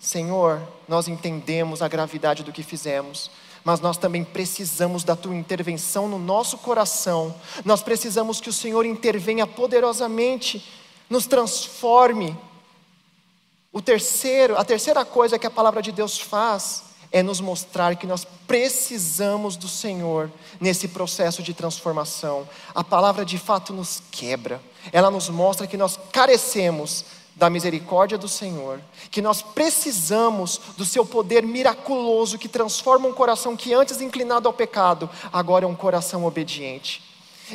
Senhor, 0.00 0.62
nós 0.88 1.08
entendemos 1.08 1.82
a 1.82 1.88
gravidade 1.88 2.42
do 2.42 2.54
que 2.54 2.62
fizemos, 2.62 3.30
mas 3.62 3.80
nós 3.80 3.98
também 3.98 4.24
precisamos 4.24 5.04
da 5.04 5.14
tua 5.14 5.36
intervenção 5.36 6.08
no 6.08 6.18
nosso 6.18 6.56
coração. 6.56 7.34
Nós 7.66 7.82
precisamos 7.82 8.40
que 8.40 8.48
o 8.48 8.52
Senhor 8.52 8.86
intervenha 8.86 9.46
poderosamente, 9.46 10.66
nos 11.10 11.26
transforme. 11.26 12.34
O 13.78 13.80
terceiro, 13.80 14.58
a 14.58 14.64
terceira 14.64 15.04
coisa 15.04 15.38
que 15.38 15.46
a 15.46 15.50
palavra 15.52 15.80
de 15.80 15.92
Deus 15.92 16.18
faz 16.18 16.82
é 17.12 17.22
nos 17.22 17.40
mostrar 17.40 17.94
que 17.94 18.08
nós 18.08 18.26
precisamos 18.44 19.54
do 19.54 19.68
Senhor 19.68 20.32
nesse 20.60 20.88
processo 20.88 21.44
de 21.44 21.54
transformação. 21.54 22.48
A 22.74 22.82
palavra 22.82 23.24
de 23.24 23.38
fato 23.38 23.72
nos 23.72 24.02
quebra. 24.10 24.60
Ela 24.90 25.12
nos 25.12 25.28
mostra 25.28 25.64
que 25.64 25.76
nós 25.76 25.96
carecemos 26.10 27.04
da 27.36 27.48
misericórdia 27.48 28.18
do 28.18 28.26
Senhor, 28.26 28.80
que 29.12 29.22
nós 29.22 29.42
precisamos 29.42 30.60
do 30.76 30.84
seu 30.84 31.06
poder 31.06 31.44
miraculoso 31.44 32.36
que 32.36 32.48
transforma 32.48 33.06
um 33.06 33.14
coração 33.14 33.56
que 33.56 33.72
antes 33.72 34.00
inclinado 34.00 34.48
ao 34.48 34.52
pecado, 34.52 35.08
agora 35.32 35.64
é 35.64 35.68
um 35.68 35.76
coração 35.76 36.24
obediente. 36.24 37.00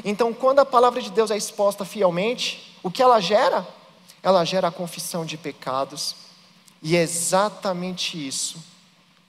Então, 0.06 0.32
quando 0.32 0.60
a 0.60 0.65
palavra 0.65 1.01
de 1.01 1.12
Deus 1.12 1.32
é 1.32 1.36
exposta 1.36 1.84
fielmente, 1.84 2.77
o 2.82 2.89
que 2.89 3.03
ela 3.03 3.20
gera? 3.20 3.68
Ela 4.24 4.46
gera 4.46 4.70
a 4.70 4.72
confissão 4.72 5.25
de 5.25 5.38
pecados. 5.38 6.15
E 6.82 6.96
é 6.96 7.01
exatamente 7.01 8.27
isso 8.27 8.58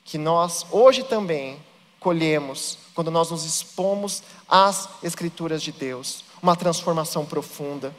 que 0.04 0.16
nós 0.16 0.64
hoje 0.70 1.02
também 1.02 1.58
colhemos 1.98 2.78
quando 2.94 3.10
nós 3.10 3.30
nos 3.30 3.44
expomos 3.44 4.22
às 4.48 4.88
Escrituras 5.02 5.62
de 5.62 5.72
Deus, 5.72 6.22
uma 6.42 6.54
transformação 6.54 7.26
profunda. 7.26 7.94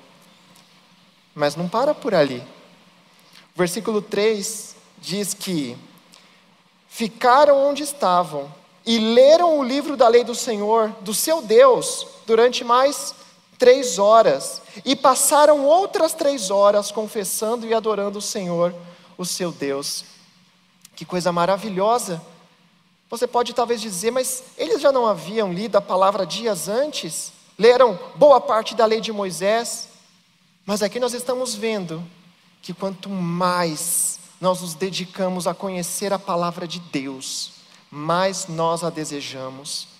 Mas 1.33 1.55
não 1.55 1.67
para 1.67 1.93
por 1.93 2.13
ali. 2.13 2.41
Versículo 3.55 4.01
3 4.01 4.75
diz 4.99 5.33
que 5.33 5.77
ficaram 6.87 7.69
onde 7.69 7.83
estavam 7.83 8.53
e 8.85 8.99
leram 8.99 9.59
o 9.59 9.63
livro 9.63 9.97
da 9.97 10.07
lei 10.07 10.23
do 10.23 10.35
Senhor, 10.35 10.89
do 11.01 11.13
seu 11.13 11.41
Deus, 11.41 12.07
durante 12.27 12.63
mais 12.63 13.15
três 13.57 13.97
horas, 13.99 14.61
e 14.83 14.95
passaram 14.95 15.65
outras 15.65 16.13
três 16.13 16.49
horas 16.49 16.91
confessando 16.91 17.65
e 17.65 17.73
adorando 17.73 18.19
o 18.19 18.21
Senhor, 18.21 18.73
o 19.17 19.25
seu 19.25 19.51
Deus. 19.51 20.05
Que 20.95 21.05
coisa 21.05 21.31
maravilhosa! 21.31 22.21
Você 23.09 23.27
pode 23.27 23.53
talvez 23.53 23.79
dizer, 23.79 24.11
mas 24.11 24.43
eles 24.57 24.81
já 24.81 24.91
não 24.91 25.05
haviam 25.05 25.53
lido 25.53 25.77
a 25.77 25.81
palavra 25.81 26.25
dias 26.25 26.67
antes? 26.67 27.31
Leram 27.57 27.97
boa 28.15 28.41
parte 28.41 28.75
da 28.75 28.85
lei 28.85 28.99
de 28.99 29.11
Moisés? 29.11 29.87
Mas 30.65 30.81
aqui 30.81 30.99
nós 30.99 31.13
estamos 31.13 31.53
vendo 31.53 32.03
que 32.61 32.73
quanto 32.73 33.07
mais 33.07 34.19
nós 34.41 34.61
nos 34.61 34.73
dedicamos 34.73 35.47
a 35.47 35.53
conhecer 35.53 36.11
a 36.11 36.19
palavra 36.19 36.67
de 36.67 36.79
Deus, 36.79 37.51
mais 37.91 38.47
nós 38.47 38.83
a 38.83 38.89
desejamos. 38.89 39.94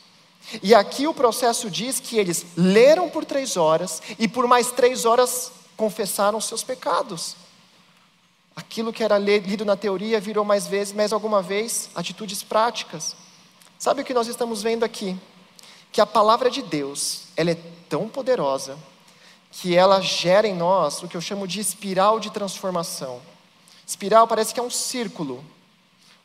E 0.61 0.73
aqui 0.75 1.07
o 1.07 1.13
processo 1.13 1.69
diz 1.69 1.99
que 1.99 2.17
eles 2.17 2.45
leram 2.55 3.09
por 3.09 3.25
três 3.25 3.57
horas 3.57 4.01
e 4.19 4.27
por 4.27 4.47
mais 4.47 4.71
três 4.71 5.05
horas 5.05 5.51
confessaram 5.75 6.39
seus 6.39 6.63
pecados. 6.63 7.35
Aquilo 8.55 8.93
que 8.93 9.03
era 9.03 9.17
lido 9.17 9.65
na 9.65 9.75
teoria 9.75 10.19
virou 10.19 10.45
mais 10.45 10.65
vezes, 10.67 10.93
mais 10.93 11.11
alguma 11.11 11.41
vez, 11.41 11.89
atitudes 11.93 12.41
práticas. 12.41 13.15
Sabe 13.77 14.01
o 14.01 14.05
que 14.05 14.13
nós 14.13 14.27
estamos 14.27 14.63
vendo 14.63 14.83
aqui? 14.83 15.19
Que 15.91 15.99
a 15.99 16.05
palavra 16.05 16.49
de 16.49 16.61
Deus, 16.61 17.23
ela 17.35 17.51
é 17.51 17.57
tão 17.89 18.07
poderosa 18.07 18.77
que 19.51 19.75
ela 19.75 20.01
gera 20.01 20.47
em 20.47 20.55
nós 20.55 21.01
o 21.01 21.07
que 21.07 21.15
eu 21.15 21.21
chamo 21.21 21.47
de 21.47 21.59
espiral 21.59 22.19
de 22.19 22.29
transformação. 22.29 23.21
Espiral 23.85 24.27
parece 24.27 24.53
que 24.53 24.59
é 24.59 24.63
um 24.63 24.69
círculo, 24.69 25.43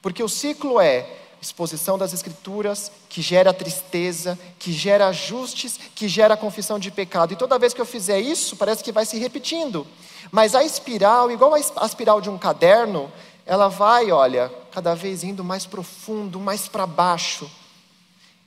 porque 0.00 0.22
o 0.22 0.28
ciclo 0.28 0.80
é 0.80 1.06
exposição 1.40 1.96
das 1.96 2.12
Escrituras, 2.12 2.92
que 3.08 3.22
gera 3.22 3.52
tristeza, 3.52 4.38
que 4.58 4.72
gera 4.72 5.08
ajustes, 5.08 5.78
que 5.94 6.08
gera 6.08 6.36
confissão 6.36 6.78
de 6.78 6.90
pecado. 6.90 7.32
E 7.32 7.36
toda 7.36 7.58
vez 7.58 7.72
que 7.72 7.80
eu 7.80 7.86
fizer 7.86 8.20
isso, 8.20 8.56
parece 8.56 8.84
que 8.84 8.92
vai 8.92 9.06
se 9.06 9.18
repetindo. 9.18 9.86
Mas 10.30 10.54
a 10.54 10.62
espiral, 10.62 11.30
igual 11.30 11.54
a 11.54 11.86
espiral 11.86 12.20
de 12.20 12.28
um 12.28 12.38
caderno, 12.38 13.10
ela 13.46 13.68
vai, 13.68 14.12
olha, 14.12 14.52
cada 14.70 14.94
vez 14.94 15.24
indo 15.24 15.42
mais 15.42 15.66
profundo, 15.66 16.38
mais 16.38 16.68
para 16.68 16.86
baixo. 16.86 17.50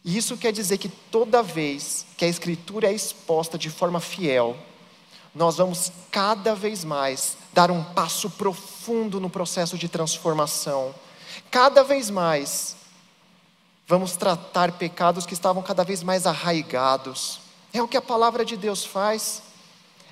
E 0.05 0.17
isso 0.17 0.37
quer 0.37 0.51
dizer 0.51 0.77
que 0.77 0.89
toda 0.89 1.41
vez 1.41 2.05
que 2.17 2.25
a 2.25 2.27
Escritura 2.27 2.87
é 2.87 2.93
exposta 2.93 3.57
de 3.57 3.69
forma 3.69 3.99
fiel, 3.99 4.55
nós 5.33 5.57
vamos 5.57 5.91
cada 6.11 6.53
vez 6.53 6.83
mais 6.83 7.37
dar 7.53 7.71
um 7.71 7.83
passo 7.83 8.29
profundo 8.29 9.19
no 9.19 9.29
processo 9.29 9.77
de 9.77 9.89
transformação. 9.89 10.93
Cada 11.49 11.83
vez 11.83 12.09
mais 12.09 12.75
vamos 13.87 14.15
tratar 14.15 14.71
pecados 14.73 15.25
que 15.25 15.33
estavam 15.33 15.61
cada 15.61 15.83
vez 15.83 16.03
mais 16.03 16.25
arraigados. 16.25 17.39
É 17.73 17.81
o 17.81 17.87
que 17.87 17.97
a 17.97 18.01
palavra 18.01 18.45
de 18.45 18.55
Deus 18.55 18.85
faz. 18.85 19.43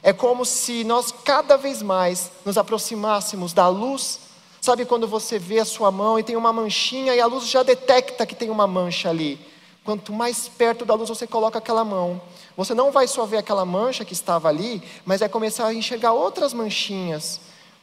É 0.03 0.11
como 0.11 0.45
se 0.45 0.83
nós 0.83 1.11
cada 1.11 1.57
vez 1.57 1.81
mais 1.81 2.31
nos 2.43 2.57
aproximássemos 2.57 3.53
da 3.53 3.67
luz. 3.67 4.19
Sabe 4.59 4.85
quando 4.85 5.07
você 5.07 5.39
vê 5.39 5.59
a 5.59 5.65
sua 5.65 5.91
mão 5.91 6.19
e 6.19 6.23
tem 6.23 6.35
uma 6.35 6.51
manchinha 6.51 7.15
e 7.15 7.21
a 7.21 7.25
luz 7.25 7.47
já 7.47 7.63
detecta 7.63 8.25
que 8.25 8.35
tem 8.35 8.49
uma 8.49 8.67
mancha 8.67 9.09
ali? 9.09 9.39
Quanto 9.83 10.13
mais 10.13 10.47
perto 10.47 10.85
da 10.85 10.93
luz 10.93 11.09
você 11.09 11.25
coloca 11.25 11.57
aquela 11.57 11.83
mão, 11.83 12.21
você 12.55 12.73
não 12.73 12.91
vai 12.91 13.07
só 13.07 13.25
ver 13.25 13.37
aquela 13.37 13.65
mancha 13.65 14.05
que 14.05 14.13
estava 14.13 14.47
ali, 14.47 14.81
mas 15.03 15.21
vai 15.21 15.29
começar 15.29 15.65
a 15.65 15.73
enxergar 15.73 16.13
outras 16.13 16.53
manchinhas. 16.53 17.41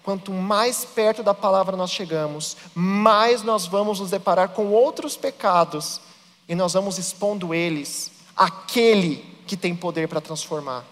Quanto 0.08 0.32
mais 0.32 0.86
perto 0.86 1.22
da 1.22 1.34
palavra 1.34 1.76
nós 1.76 1.90
chegamos, 1.90 2.56
mais 2.74 3.42
nós 3.42 3.66
vamos 3.66 4.00
nos 4.00 4.08
deparar 4.08 4.48
com 4.48 4.68
outros 4.68 5.18
pecados 5.18 6.00
e 6.48 6.54
nós 6.54 6.72
vamos 6.72 6.96
expondo 6.96 7.52
eles 7.52 8.10
àquele 8.34 9.16
que 9.46 9.54
tem 9.54 9.76
poder 9.76 10.08
para 10.08 10.18
transformar. 10.18 10.82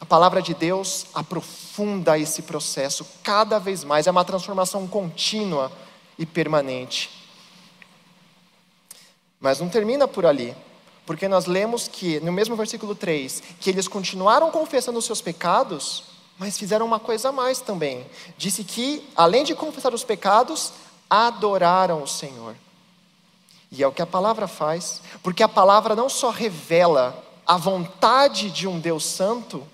A 0.00 0.06
palavra 0.06 0.40
de 0.40 0.54
Deus 0.54 1.06
aprofunda 1.12 2.16
esse 2.16 2.42
processo 2.42 3.04
cada 3.24 3.58
vez 3.58 3.82
mais, 3.82 4.06
é 4.06 4.10
uma 4.12 4.24
transformação 4.24 4.86
contínua 4.86 5.72
e 6.16 6.24
permanente. 6.24 7.10
Mas 9.40 9.58
não 9.58 9.68
termina 9.68 10.06
por 10.06 10.24
ali. 10.24 10.54
Porque 11.04 11.26
nós 11.26 11.46
lemos 11.46 11.88
que, 11.88 12.20
no 12.20 12.30
mesmo 12.30 12.54
versículo 12.54 12.94
3, 12.94 13.42
que 13.58 13.68
eles 13.68 13.88
continuaram 13.88 14.48
confessando 14.52 15.00
os 15.00 15.06
seus 15.06 15.20
pecados, 15.20 16.17
mas 16.38 16.56
fizeram 16.56 16.86
uma 16.86 17.00
coisa 17.00 17.30
a 17.30 17.32
mais 17.32 17.60
também. 17.60 18.06
Disse 18.36 18.62
que, 18.62 19.06
além 19.16 19.44
de 19.44 19.54
confessar 19.54 19.92
os 19.92 20.04
pecados, 20.04 20.72
adoraram 21.10 22.02
o 22.02 22.06
Senhor. 22.06 22.54
E 23.70 23.82
é 23.82 23.86
o 23.86 23.92
que 23.92 24.02
a 24.02 24.06
palavra 24.06 24.46
faz, 24.46 25.02
porque 25.22 25.42
a 25.42 25.48
palavra 25.48 25.94
não 25.94 26.08
só 26.08 26.30
revela 26.30 27.24
a 27.46 27.56
vontade 27.56 28.50
de 28.50 28.66
um 28.66 28.78
Deus 28.78 29.04
santo, 29.04 29.66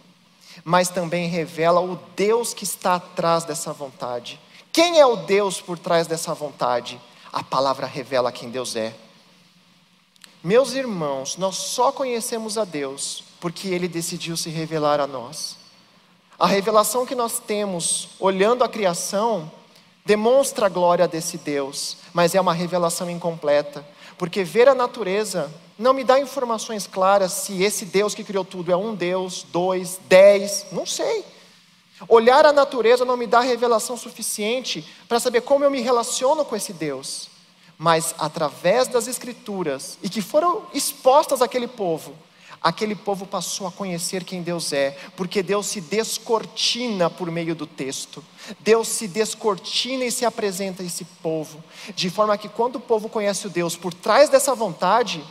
mas 0.65 0.89
também 0.89 1.29
revela 1.29 1.81
o 1.81 1.99
Deus 2.17 2.55
que 2.55 2.65
está 2.65 2.95
atrás 2.95 3.45
dessa 3.45 3.73
vontade. 3.73 4.41
Quem 4.73 4.99
é 4.99 5.07
o 5.07 5.17
Deus 5.17 5.61
por 5.61 5.79
trás 5.79 6.07
dessa 6.07 6.35
vontade? 6.35 7.01
A 7.33 7.43
palavra 7.43 7.87
revela 7.87 8.33
quem 8.33 8.51
Deus 8.51 8.75
é. 8.75 8.95
Meus 10.43 10.73
irmãos, 10.73 11.37
nós 11.37 11.57
só 11.57 11.93
conhecemos 11.93 12.59
a 12.59 12.65
Deus 12.65 13.25
porque 13.41 13.69
Ele 13.69 13.89
decidiu 13.89 14.37
se 14.37 14.51
revelar 14.51 15.01
a 15.01 15.07
nós. 15.07 15.64
A 16.45 16.47
revelação 16.47 17.07
que 17.07 17.15
nós 17.15 17.39
temos 17.39 18.11
olhando 18.21 18.65
a 18.65 18.69
criação 18.69 19.51
demonstra 20.05 20.67
a 20.67 20.69
glória 20.69 21.09
desse 21.09 21.39
Deus, 21.39 21.97
mas 22.13 22.35
é 22.35 22.41
uma 22.41 22.53
revelação 22.53 23.09
incompleta, 23.09 23.83
porque 24.19 24.45
ver 24.45 24.69
a 24.69 24.75
natureza 24.75 25.51
não 25.79 25.95
me 25.95 26.05
dá 26.05 26.21
informações 26.21 26.87
claras 26.87 27.33
se 27.33 27.63
esse 27.63 27.87
Deus 27.87 28.15
que 28.15 28.23
criou 28.23 28.45
tudo 28.45 28.71
é 28.71 28.77
um 28.77 28.95
Deus, 28.95 29.47
dois, 29.51 29.99
dez, 30.07 30.67
não 30.71 30.85
sei. 30.85 31.25
Olhar 32.09 32.45
a 32.45 32.53
natureza 32.53 33.07
não 33.07 33.17
me 33.17 33.27
dá 33.27 33.41
revelação 33.41 33.97
suficiente 33.97 34.87
para 35.09 35.19
saber 35.19 35.41
como 35.41 35.65
eu 35.65 35.71
me 35.71 35.81
relaciono 35.81 36.45
com 36.45 36.55
esse 36.55 36.75
Deus. 36.75 37.31
Mas 37.79 38.15
através 38.19 38.87
das 38.87 39.09
Escrituras, 39.09 39.97
e 40.03 40.11
que 40.11 40.21
foram 40.21 40.67
expostas 40.75 41.41
àquele 41.41 41.67
povo, 41.67 42.15
aquele 42.65 42.97
povo 42.97 43.27
passou 43.27 43.67
a 43.67 43.71
conhecer 43.71 44.25
quem 44.25 44.43
Deus 44.43 44.73
é, 44.73 44.97
porque 45.15 45.43
Deus 45.43 45.67
se 45.67 45.83
descortina 45.83 47.11
por 47.11 47.31
meio 47.31 47.55
do 47.55 47.67
texto. 47.67 48.25
Deus 48.61 48.89
se 48.89 49.07
descortina 49.07 50.07
e 50.07 50.11
se 50.11 50.25
apresenta 50.25 50.83
a 50.83 50.87
esse 50.87 51.05
povo, 51.05 51.63
de 51.95 52.09
forma 52.09 52.39
que 52.39 52.49
quando 52.49 52.77
o 52.77 52.81
povo 52.81 53.11
conhece 53.11 53.47
o 53.47 53.51
Deus 53.51 53.77
por 53.77 53.93
trás 53.93 54.31
dessa 54.31 54.55
vontade, 54.55 55.23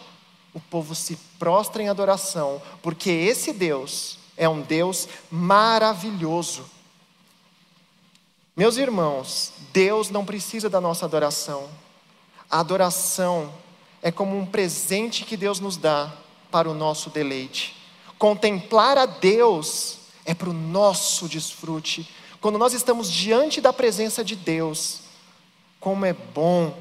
o 0.54 0.60
povo 0.60 0.94
se 0.94 1.18
prostra 1.40 1.82
em 1.82 1.90
adoração, 1.90 2.62
porque 2.84 3.10
esse 3.10 3.52
Deus 3.52 4.20
é 4.38 4.48
um 4.48 4.62
Deus 4.62 5.08
maravilhoso. 5.32 6.64
Meus 8.56 8.78
irmãos, 8.78 9.54
Deus 9.74 10.12
não 10.12 10.24
precisa 10.24 10.70
da 10.70 10.80
nossa 10.80 11.06
adoração. 11.06 11.68
A 12.48 12.60
adoração 12.60 13.52
é 14.04 14.12
como 14.12 14.38
um 14.38 14.46
presente 14.46 15.26
que 15.26 15.36
Deus 15.36 15.60
nos 15.60 15.76
dá 15.76 16.14
para 16.54 16.70
o 16.70 16.74
nosso 16.76 17.10
deleite. 17.10 17.76
Contemplar 18.20 18.96
a 18.96 19.08
Deus 19.08 19.98
é 20.24 20.36
para 20.36 20.52
o 20.52 20.54
nosso 20.54 21.28
desfrute. 21.28 22.08
Quando 22.40 22.60
nós 22.60 22.74
estamos 22.74 23.12
diante 23.12 23.60
da 23.60 23.74
presença 23.74 24.24
de 24.24 24.36
Deus, 24.36 25.00
como 25.80 26.06
é 26.06 26.14
bom, 26.14 26.78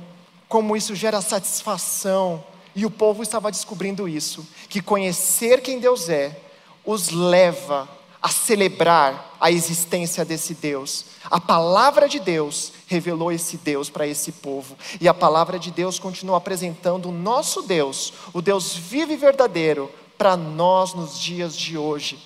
como 0.46 0.76
isso 0.76 0.94
gera 0.94 1.22
satisfação, 1.22 2.44
e 2.76 2.84
o 2.84 2.90
povo 2.90 3.22
estava 3.22 3.50
descobrindo 3.50 4.06
isso, 4.06 4.46
que 4.68 4.82
conhecer 4.82 5.62
quem 5.62 5.80
Deus 5.80 6.10
é 6.10 6.38
os 6.84 7.08
leva 7.08 7.88
a 8.22 8.28
celebrar 8.28 9.36
a 9.40 9.50
existência 9.50 10.24
desse 10.24 10.54
Deus. 10.54 11.06
A 11.24 11.40
palavra 11.40 12.08
de 12.08 12.20
Deus 12.20 12.72
revelou 12.86 13.32
esse 13.32 13.56
Deus 13.56 13.90
para 13.90 14.06
esse 14.06 14.30
povo, 14.30 14.76
e 15.00 15.08
a 15.08 15.14
palavra 15.14 15.58
de 15.58 15.72
Deus 15.72 15.98
continua 15.98 16.36
apresentando 16.36 17.08
o 17.08 17.12
nosso 17.12 17.62
Deus, 17.62 18.12
o 18.32 18.40
Deus 18.40 18.74
vivo 18.76 19.12
e 19.12 19.16
verdadeiro, 19.16 19.90
para 20.16 20.36
nós 20.36 20.94
nos 20.94 21.18
dias 21.18 21.56
de 21.56 21.76
hoje. 21.76 22.16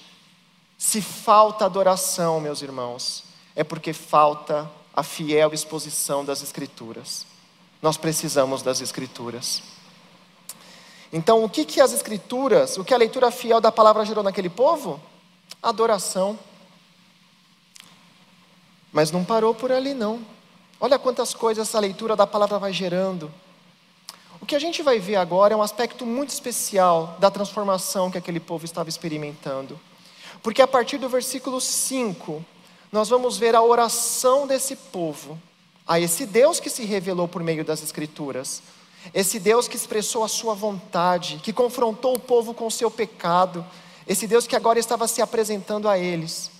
Se 0.77 1.01
falta 1.01 1.65
adoração, 1.65 2.39
meus 2.41 2.61
irmãos, 2.61 3.25
é 3.55 3.65
porque 3.65 3.95
falta 3.95 4.71
a 4.95 5.03
fiel 5.03 5.55
exposição 5.55 6.23
das 6.23 6.43
Escrituras. 6.43 7.27
Nós 7.81 7.97
precisamos 7.97 8.63
das 8.63 8.83
Escrituras. 8.83 9.63
Então, 11.11 11.43
o 11.43 11.49
que, 11.49 11.65
que 11.65 11.81
as 11.81 11.95
Escrituras, 11.95 12.77
o 12.77 12.85
que 12.85 12.93
a 12.93 12.99
leitura 12.99 13.31
fiel 13.31 13.63
da 13.63 13.73
palavra 13.73 14.05
gerou 14.05 14.23
naquele 14.23 14.51
povo? 14.51 15.01
Adoração. 15.69 16.39
Mas 18.93 19.11
não 19.11 19.25
parou 19.25 19.55
por 19.55 19.73
ali, 19.73 19.95
não. 19.95 20.25
Olha 20.81 20.99
quantas 20.99 21.35
coisas 21.35 21.69
essa 21.69 21.81
leitura 21.81 22.15
da 22.15 22.27
palavra 22.27 22.59
vai 22.59 22.73
gerando. 22.73 23.33
O 24.41 24.47
que 24.47 24.55
a 24.55 24.59
gente 24.59 24.83
vai 24.83 24.99
ver 24.99 25.17
agora 25.17 25.55
é 25.55 25.57
um 25.57 25.63
aspecto 25.63 26.07
muito 26.07 26.31
especial 26.31 27.17
da 27.19 27.31
transformação 27.31 28.11
que 28.11 28.19
aquele 28.19 28.39
povo 28.39 28.65
estava 28.65 28.89
experimentando. 28.89 29.79
Porque 30.43 30.63
a 30.63 30.69
partir 30.69 30.99
do 30.99 31.09
versículo 31.09 31.61
5, 31.61 32.45
nós 32.93 33.09
vamos 33.09 33.37
ver 33.37 33.55
a 33.55 33.63
oração 33.63 34.47
desse 34.47 34.77
povo 34.77 35.41
a 35.87 36.01
esse 36.01 36.27
Deus 36.27 36.59
que 36.59 36.69
se 36.69 36.85
revelou 36.85 37.29
por 37.29 37.43
meio 37.43 37.65
das 37.65 37.83
Escrituras. 37.83 38.63
Esse 39.15 39.39
Deus 39.39 39.69
que 39.69 39.77
expressou 39.77 40.25
a 40.25 40.29
sua 40.29 40.53
vontade, 40.53 41.41
que 41.43 41.53
confrontou 41.53 42.15
o 42.15 42.21
povo 42.21 42.53
com 42.53 42.67
o 42.67 42.71
seu 42.71 42.91
pecado, 42.91 43.65
esse 44.07 44.27
Deus 44.27 44.47
que 44.47 44.57
agora 44.57 44.79
estava 44.79 45.09
se 45.09 45.21
apresentando 45.21 45.89
a 45.89 45.99
eles. 45.99 46.51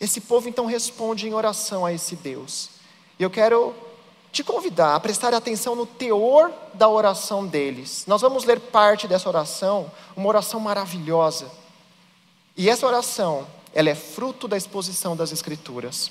Esse 0.00 0.20
povo 0.20 0.48
então 0.48 0.66
responde 0.66 1.28
em 1.28 1.34
oração 1.34 1.86
a 1.86 1.92
esse 1.92 2.16
Deus. 2.16 2.70
E 3.18 3.22
eu 3.22 3.30
quero 3.30 3.74
te 4.32 4.42
convidar 4.42 4.96
a 4.96 5.00
prestar 5.00 5.32
atenção 5.34 5.76
no 5.76 5.86
teor 5.86 6.50
da 6.74 6.88
oração 6.88 7.46
deles. 7.46 8.04
Nós 8.06 8.22
vamos 8.22 8.44
ler 8.44 8.58
parte 8.58 9.06
dessa 9.06 9.28
oração, 9.28 9.90
uma 10.16 10.28
oração 10.28 10.58
maravilhosa. 10.58 11.50
E 12.56 12.68
essa 12.68 12.86
oração, 12.86 13.46
ela 13.74 13.90
é 13.90 13.94
fruto 13.94 14.48
da 14.48 14.56
exposição 14.56 15.14
das 15.14 15.32
Escrituras. 15.32 16.10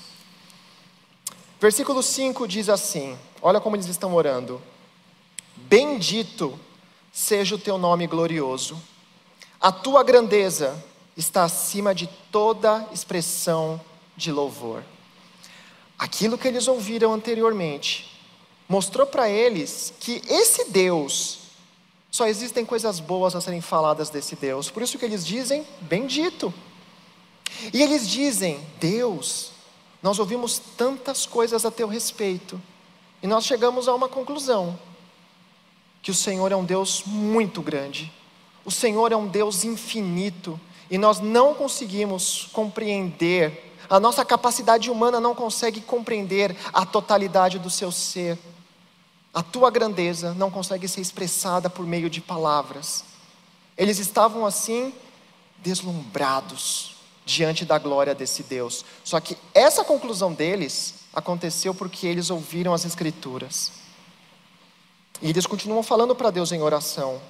Versículo 1.60 2.02
5 2.02 2.48
diz 2.48 2.68
assim: 2.68 3.18
olha 3.42 3.60
como 3.60 3.76
eles 3.76 3.86
estão 3.86 4.14
orando. 4.14 4.62
Bendito 5.54 6.58
seja 7.12 7.56
o 7.56 7.58
teu 7.58 7.76
nome 7.76 8.06
glorioso. 8.06 8.80
A 9.62 9.70
tua 9.70 10.02
grandeza 10.02 10.84
está 11.16 11.44
acima 11.44 11.94
de 11.94 12.08
toda 12.32 12.84
expressão 12.92 13.80
de 14.16 14.32
louvor. 14.32 14.82
Aquilo 15.96 16.36
que 16.36 16.48
eles 16.48 16.66
ouviram 16.66 17.12
anteriormente 17.12 18.10
mostrou 18.68 19.06
para 19.06 19.30
eles 19.30 19.94
que 20.00 20.20
esse 20.28 20.64
Deus, 20.64 21.38
só 22.10 22.26
existem 22.26 22.66
coisas 22.66 22.98
boas 22.98 23.36
a 23.36 23.40
serem 23.40 23.60
faladas 23.60 24.10
desse 24.10 24.34
Deus. 24.34 24.68
Por 24.68 24.82
isso 24.82 24.98
que 24.98 25.04
eles 25.04 25.24
dizem 25.24 25.64
bendito. 25.82 26.52
E 27.72 27.80
eles 27.80 28.08
dizem: 28.08 28.66
Deus, 28.80 29.52
nós 30.02 30.18
ouvimos 30.18 30.60
tantas 30.76 31.24
coisas 31.24 31.64
a 31.64 31.70
teu 31.70 31.86
respeito, 31.86 32.60
e 33.22 33.28
nós 33.28 33.44
chegamos 33.44 33.86
a 33.86 33.94
uma 33.94 34.08
conclusão 34.08 34.76
que 36.02 36.10
o 36.10 36.14
Senhor 36.14 36.50
é 36.50 36.56
um 36.56 36.64
Deus 36.64 37.04
muito 37.06 37.62
grande, 37.62 38.12
o 38.64 38.70
Senhor 38.70 39.12
é 39.12 39.16
um 39.16 39.26
Deus 39.26 39.64
infinito, 39.64 40.58
e 40.90 40.98
nós 40.98 41.20
não 41.20 41.54
conseguimos 41.54 42.48
compreender, 42.52 43.74
a 43.88 43.98
nossa 43.98 44.24
capacidade 44.24 44.90
humana 44.90 45.20
não 45.20 45.34
consegue 45.34 45.80
compreender 45.80 46.56
a 46.72 46.84
totalidade 46.86 47.58
do 47.58 47.70
seu 47.70 47.90
ser. 47.90 48.38
A 49.34 49.42
tua 49.42 49.70
grandeza 49.70 50.34
não 50.34 50.50
consegue 50.50 50.86
ser 50.86 51.00
expressada 51.00 51.68
por 51.70 51.86
meio 51.86 52.08
de 52.10 52.20
palavras. 52.20 53.04
Eles 53.76 53.98
estavam 53.98 54.44
assim, 54.44 54.94
deslumbrados 55.58 56.96
diante 57.24 57.64
da 57.64 57.78
glória 57.78 58.14
desse 58.14 58.42
Deus. 58.42 58.84
Só 59.04 59.20
que 59.20 59.36
essa 59.54 59.84
conclusão 59.84 60.32
deles 60.32 60.94
aconteceu 61.12 61.74
porque 61.74 62.06
eles 62.06 62.30
ouviram 62.30 62.74
as 62.74 62.84
Escrituras. 62.84 63.72
E 65.20 65.30
eles 65.30 65.46
continuam 65.46 65.82
falando 65.82 66.14
para 66.14 66.30
Deus 66.30 66.52
em 66.52 66.60
oração: 66.60 67.20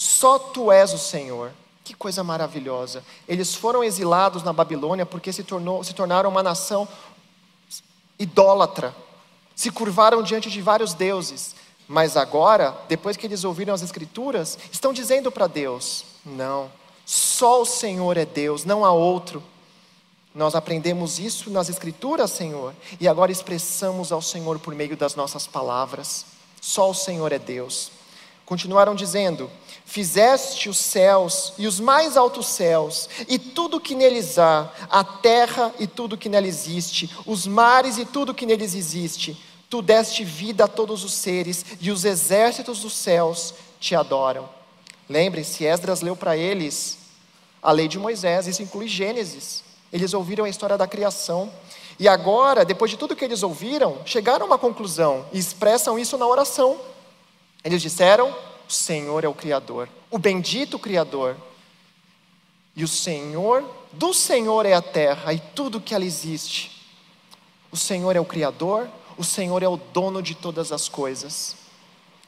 Só 0.00 0.38
tu 0.38 0.72
és 0.72 0.94
o 0.94 0.98
Senhor. 0.98 1.52
Que 1.84 1.92
coisa 1.92 2.24
maravilhosa. 2.24 3.04
Eles 3.28 3.54
foram 3.54 3.84
exilados 3.84 4.42
na 4.42 4.50
Babilônia 4.50 5.04
porque 5.04 5.30
se, 5.30 5.44
tornou, 5.44 5.84
se 5.84 5.92
tornaram 5.92 6.30
uma 6.30 6.42
nação 6.42 6.88
idólatra, 8.18 8.96
se 9.54 9.70
curvaram 9.70 10.22
diante 10.22 10.48
de 10.48 10.62
vários 10.62 10.94
deuses. 10.94 11.54
Mas 11.86 12.16
agora, 12.16 12.74
depois 12.88 13.14
que 13.14 13.26
eles 13.26 13.44
ouviram 13.44 13.74
as 13.74 13.82
Escrituras, 13.82 14.58
estão 14.72 14.90
dizendo 14.90 15.30
para 15.30 15.46
Deus: 15.46 16.06
Não, 16.24 16.72
só 17.04 17.60
o 17.60 17.66
Senhor 17.66 18.16
é 18.16 18.24
Deus, 18.24 18.64
não 18.64 18.86
há 18.86 18.92
outro. 18.92 19.42
Nós 20.34 20.54
aprendemos 20.54 21.18
isso 21.18 21.50
nas 21.50 21.68
Escrituras, 21.68 22.30
Senhor, 22.30 22.72
e 22.98 23.06
agora 23.06 23.32
expressamos 23.32 24.12
ao 24.12 24.22
Senhor 24.22 24.58
por 24.60 24.74
meio 24.74 24.96
das 24.96 25.14
nossas 25.14 25.46
palavras. 25.46 26.24
Só 26.58 26.88
o 26.88 26.94
Senhor 26.94 27.32
é 27.32 27.38
Deus. 27.38 27.90
Continuaram 28.46 28.96
dizendo: 28.96 29.48
Fizeste 29.90 30.68
os 30.68 30.78
céus 30.78 31.52
e 31.58 31.66
os 31.66 31.80
mais 31.80 32.16
altos 32.16 32.46
céus, 32.46 33.08
e 33.28 33.40
tudo 33.40 33.80
que 33.80 33.96
neles 33.96 34.38
há, 34.38 34.72
a 34.88 35.02
terra 35.02 35.74
e 35.80 35.86
tudo 35.88 36.16
que 36.16 36.28
nela 36.28 36.46
existe, 36.46 37.12
os 37.26 37.44
mares 37.44 37.98
e 37.98 38.04
tudo 38.04 38.32
que 38.32 38.46
neles 38.46 38.76
existe. 38.76 39.36
Tu 39.68 39.82
deste 39.82 40.22
vida 40.22 40.66
a 40.66 40.68
todos 40.68 41.02
os 41.02 41.12
seres, 41.12 41.66
e 41.80 41.90
os 41.90 42.04
exércitos 42.04 42.82
dos 42.82 42.92
céus 42.92 43.52
te 43.80 43.96
adoram. 43.96 44.48
Lembrem-se, 45.08 45.64
Esdras 45.64 46.02
leu 46.02 46.14
para 46.14 46.36
eles 46.36 46.98
a 47.60 47.72
lei 47.72 47.88
de 47.88 47.98
Moisés, 47.98 48.46
isso 48.46 48.62
inclui 48.62 48.86
Gênesis. 48.86 49.64
Eles 49.92 50.14
ouviram 50.14 50.44
a 50.44 50.48
história 50.48 50.78
da 50.78 50.86
criação. 50.86 51.50
E 51.98 52.06
agora, 52.06 52.64
depois 52.64 52.92
de 52.92 52.96
tudo 52.96 53.16
que 53.16 53.24
eles 53.24 53.42
ouviram, 53.42 53.98
chegaram 54.04 54.44
a 54.44 54.46
uma 54.46 54.58
conclusão 54.58 55.26
e 55.32 55.38
expressam 55.40 55.98
isso 55.98 56.16
na 56.16 56.28
oração. 56.28 56.78
Eles 57.64 57.82
disseram: 57.82 58.32
O 58.70 58.72
Senhor 58.72 59.24
é 59.24 59.28
o 59.28 59.34
Criador, 59.34 59.88
o 60.08 60.16
bendito 60.16 60.78
Criador. 60.78 61.36
E 62.76 62.84
o 62.84 62.88
Senhor, 62.88 63.68
do 63.90 64.14
Senhor 64.14 64.64
é 64.64 64.74
a 64.74 64.80
terra 64.80 65.32
e 65.32 65.40
tudo 65.40 65.80
que 65.80 65.92
ela 65.92 66.04
existe. 66.04 66.86
O 67.72 67.76
Senhor 67.76 68.14
é 68.14 68.20
o 68.20 68.24
Criador, 68.24 68.88
o 69.18 69.24
Senhor 69.24 69.60
é 69.64 69.66
o 69.66 69.76
dono 69.76 70.22
de 70.22 70.36
todas 70.36 70.70
as 70.70 70.88
coisas. 70.88 71.56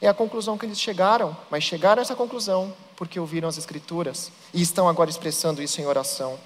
É 0.00 0.08
a 0.08 0.14
conclusão 0.14 0.58
que 0.58 0.66
eles 0.66 0.80
chegaram, 0.80 1.36
mas 1.48 1.62
chegaram 1.62 2.00
a 2.00 2.02
essa 2.02 2.16
conclusão 2.16 2.74
porque 2.96 3.20
ouviram 3.20 3.48
as 3.48 3.56
Escrituras 3.56 4.32
e 4.52 4.60
estão 4.60 4.88
agora 4.88 5.10
expressando 5.10 5.62
isso 5.62 5.80
em 5.80 5.86
oração. 5.86 6.36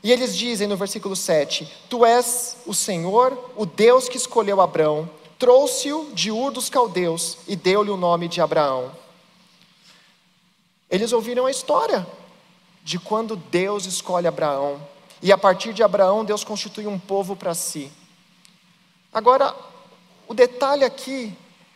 E 0.00 0.12
eles 0.12 0.36
dizem 0.36 0.68
no 0.68 0.76
versículo 0.76 1.16
7: 1.16 1.68
Tu 1.90 2.06
és 2.06 2.58
o 2.66 2.72
Senhor, 2.72 3.36
o 3.56 3.66
Deus 3.66 4.08
que 4.08 4.16
escolheu 4.16 4.60
Abraão, 4.60 5.10
trouxe-o 5.40 6.12
de 6.14 6.30
Ur 6.30 6.52
dos 6.52 6.70
Caldeus 6.70 7.38
e 7.48 7.56
deu-lhe 7.56 7.90
o 7.90 7.96
nome 7.96 8.28
de 8.28 8.40
Abraão. 8.40 9.02
Eles 10.90 11.12
ouviram 11.12 11.46
a 11.46 11.50
história 11.50 12.06
de 12.82 12.98
quando 12.98 13.36
Deus 13.36 13.86
escolhe 13.86 14.26
Abraão, 14.26 14.80
e 15.22 15.32
a 15.32 15.38
partir 15.38 15.72
de 15.72 15.82
Abraão, 15.82 16.24
Deus 16.24 16.44
constitui 16.44 16.86
um 16.86 16.98
povo 16.98 17.34
para 17.34 17.54
si. 17.54 17.90
Agora, 19.12 19.54
o 20.28 20.34
detalhe 20.34 20.84
aqui 20.84 21.32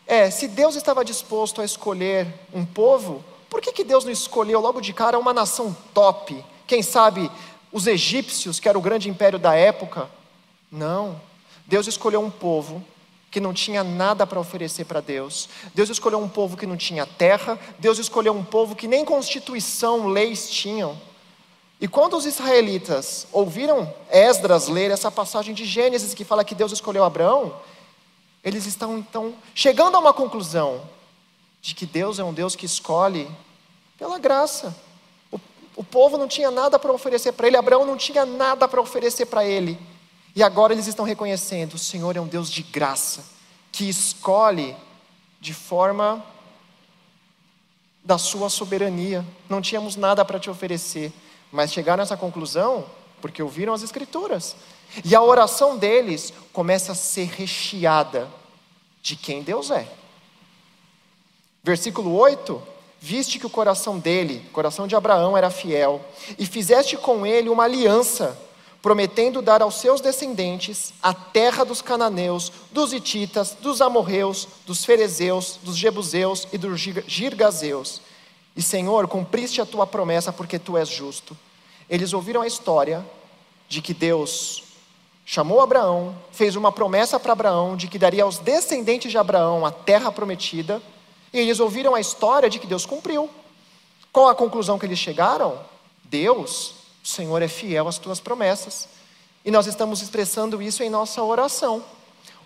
é: 0.07 0.31
se 0.31 0.49
Deus 0.49 0.77
estava 0.77 1.05
disposto 1.05 1.62
a 1.62 1.64
escolher 1.64 2.27
um 2.53 2.66
povo, 2.66 3.25
por 3.49 3.61
que, 3.61 3.73
que 3.73 3.85
Deus 3.85 4.05
não 4.05 4.12
escolheu 4.12 4.61
logo 4.61 4.81
de 4.81 4.92
cara 4.92 5.18
uma 5.18 5.33
nação 5.33 5.75
top? 5.94 6.44
Quem 6.66 6.83
sabe 6.83 7.31
os 7.73 7.87
egípcios, 7.87 8.61
que 8.61 8.68
era 8.68 8.79
o 8.79 8.83
grande 8.83 9.09
império 9.09 9.38
da 9.38 9.55
época? 9.55 10.11
Não. 10.71 11.18
Deus 11.66 11.87
escolheu 11.87 12.21
um 12.21 12.31
povo 12.31 12.85
que 13.31 13.41
não 13.41 13.53
tinha 13.53 13.85
nada 13.85 14.27
para 14.27 14.41
oferecer 14.41 14.85
para 14.85 15.01
Deus. 15.01 15.49
Deus 15.75 15.91
escolheu 15.91 16.19
um 16.19 16.29
povo 16.29 16.57
que 16.57 16.67
não 16.67 16.77
tinha 16.77 17.07
terra. 17.07 17.59
Deus 17.79 17.99
escolheu 17.99 18.33
um 18.33 18.45
povo 18.45 18.75
que 18.75 18.88
nem 18.88 19.05
constituição, 19.05 20.07
leis 20.07 20.51
tinham. 20.51 20.99
E 21.81 21.87
quando 21.87 22.17
os 22.17 22.27
israelitas 22.27 23.27
ouviram 23.31 23.93
Esdras 24.11 24.67
ler 24.69 24.91
essa 24.91 25.11
passagem 25.11 25.55
de 25.55 25.64
Gênesis 25.64 26.14
que 26.14 26.25
fala 26.25 26.45
que 26.45 26.55
Deus 26.55 26.73
escolheu 26.73 27.05
Abraão, 27.05 27.55
eles 28.43 28.67
estão 28.67 28.99
então 28.99 29.35
chegando 29.55 29.97
a 29.97 30.01
uma 30.01 30.12
conclusão 30.12 30.83
de 31.61 31.75
que 31.75 31.87
Deus 31.87 32.19
é 32.19 32.25
um 32.25 32.33
Deus 32.33 32.57
que 32.57 32.67
escolhe 32.67 33.31
pela 33.97 34.19
graça. 34.19 34.75
O, 35.31 35.38
o 35.77 35.85
povo 35.85 36.17
não 36.17 36.27
tinha 36.27 36.51
nada 36.51 36.79
para 36.79 36.93
oferecer 36.93 37.33
para 37.33 37.47
ele, 37.47 37.57
Abraão 37.57 37.85
não 37.85 37.97
tinha 37.97 38.25
nada 38.25 38.67
para 38.67 38.81
oferecer 38.81 39.27
para 39.27 39.45
ele. 39.45 39.79
E 40.35 40.43
agora 40.43 40.73
eles 40.73 40.87
estão 40.87 41.05
reconhecendo: 41.05 41.75
o 41.75 41.79
Senhor 41.79 42.17
é 42.17 42.21
um 42.21 42.27
Deus 42.27 42.51
de 42.51 42.62
graça, 42.62 43.25
que 43.73 43.88
escolhe 43.88 44.77
de 45.41 45.55
forma 45.55 46.25
da 48.05 48.19
sua 48.19 48.49
soberania. 48.49 49.25
Não 49.49 49.61
tínhamos 49.61 49.97
nada 49.97 50.25
para 50.25 50.38
te 50.38 50.51
oferecer, 50.51 51.12
mas 51.53 51.73
chegaram 51.73 52.03
a 52.03 52.05
essa 52.05 52.17
conclusão 52.17 52.87
porque 53.21 53.43
ouviram 53.43 53.75
as 53.75 53.83
Escrituras. 53.83 54.57
E 55.05 55.14
a 55.14 55.21
oração 55.21 55.77
deles 55.77 56.33
começa 56.53 56.93
a 56.93 56.95
ser 56.95 57.29
recheada 57.29 58.29
de 59.03 59.17
quem 59.17 59.43
Deus 59.43 59.71
é. 59.71 59.87
Versículo 61.62 62.14
8: 62.17 62.62
Viste 63.01 63.38
que 63.38 63.47
o 63.47 63.51
coração 63.51 63.99
dele, 63.99 64.49
coração 64.53 64.87
de 64.87 64.97
Abraão, 64.97 65.37
era 65.37 65.51
fiel, 65.51 66.05
e 66.38 66.47
fizeste 66.47 66.97
com 66.97 67.27
ele 67.27 67.49
uma 67.49 67.64
aliança 67.64 68.38
prometendo 68.88 69.42
dar 69.42 69.61
aos 69.61 69.74
seus 69.74 70.01
descendentes 70.01 70.94
a 71.03 71.12
terra 71.12 71.62
dos 71.62 71.83
cananeus, 71.83 72.51
dos 72.72 72.94
ititas, 72.94 73.55
dos 73.61 73.83
amorreus, 73.83 74.48
dos 74.64 74.83
ferezeus, 74.83 75.59
dos 75.62 75.77
jebuseus 75.77 76.48
e 76.55 76.57
dos 76.57 76.81
girgazeus. 77.07 78.01
E 78.57 78.62
Senhor, 78.62 79.07
cumpriste 79.07 79.61
a 79.61 79.66
tua 79.66 79.87
promessa 79.87 80.33
porque 80.33 80.59
tu 80.59 80.74
és 80.74 80.88
justo. 80.88 81.37
Eles 81.87 82.14
ouviram 82.14 82.40
a 82.40 82.46
história 82.46 83.05
de 83.68 83.83
que 83.83 83.92
Deus 83.92 84.64
chamou 85.27 85.61
Abraão, 85.61 86.16
fez 86.33 86.57
uma 86.57 86.72
promessa 86.72 87.20
para 87.20 87.35
Abraão 87.35 87.77
de 87.77 87.88
que 87.88 87.98
daria 87.98 88.22
aos 88.22 88.38
descendentes 88.38 89.11
de 89.11 89.18
Abraão 89.18 89.66
a 89.66 89.70
terra 89.70 90.11
prometida, 90.11 90.81
e 91.31 91.38
eles 91.38 91.61
ouviram 91.61 91.94
a 91.94 92.01
história 92.01 92.48
de 92.48 92.59
que 92.59 92.66
Deus 92.66 92.87
cumpriu. 92.87 93.29
Qual 94.11 94.29
a 94.29 94.35
conclusão 94.35 94.79
que 94.79 94.87
eles 94.87 94.98
chegaram? 94.98 95.61
Deus 96.05 96.78
o 97.02 97.06
Senhor 97.06 97.40
é 97.42 97.48
fiel 97.48 97.88
às 97.88 97.98
tuas 97.98 98.20
promessas. 98.20 98.88
E 99.44 99.50
nós 99.50 99.66
estamos 99.66 100.02
expressando 100.02 100.61
isso 100.61 100.82
em 100.82 100.90
nossa 100.90 101.22
oração. 101.22 101.84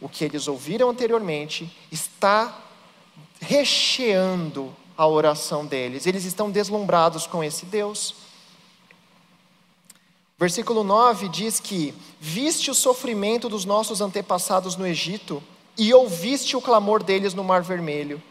O 0.01 0.09
que 0.09 0.25
eles 0.25 0.49
ouviram 0.49 0.91
anteriormente 0.91 1.71
está 1.91 2.59
recheando 3.41 4.75
a 4.97 5.07
oração 5.07 5.67
deles. 5.67 6.07
Eles 6.07 6.25
estão 6.25 6.51
deslumbrados 6.51 7.27
com 7.27 7.43
esse 7.43 7.67
Deus. 7.67 8.15
Versículo 10.39 10.85
9 10.85 11.29
diz 11.29 11.61
que: 11.61 11.95
Viste 12.21 12.71
o 12.71 12.75
sofrimento 12.75 13.49
dos 13.49 13.65
nossos 13.65 14.01
antepassados 14.01 14.77
no 14.77 14.87
Egito 14.87 15.43
e 15.77 15.93
ouviste 15.95 16.57
o 16.57 16.61
clamor 16.61 17.03
deles 17.03 17.35
no 17.35 17.45
Mar 17.45 17.63
Vermelho. 17.63 18.23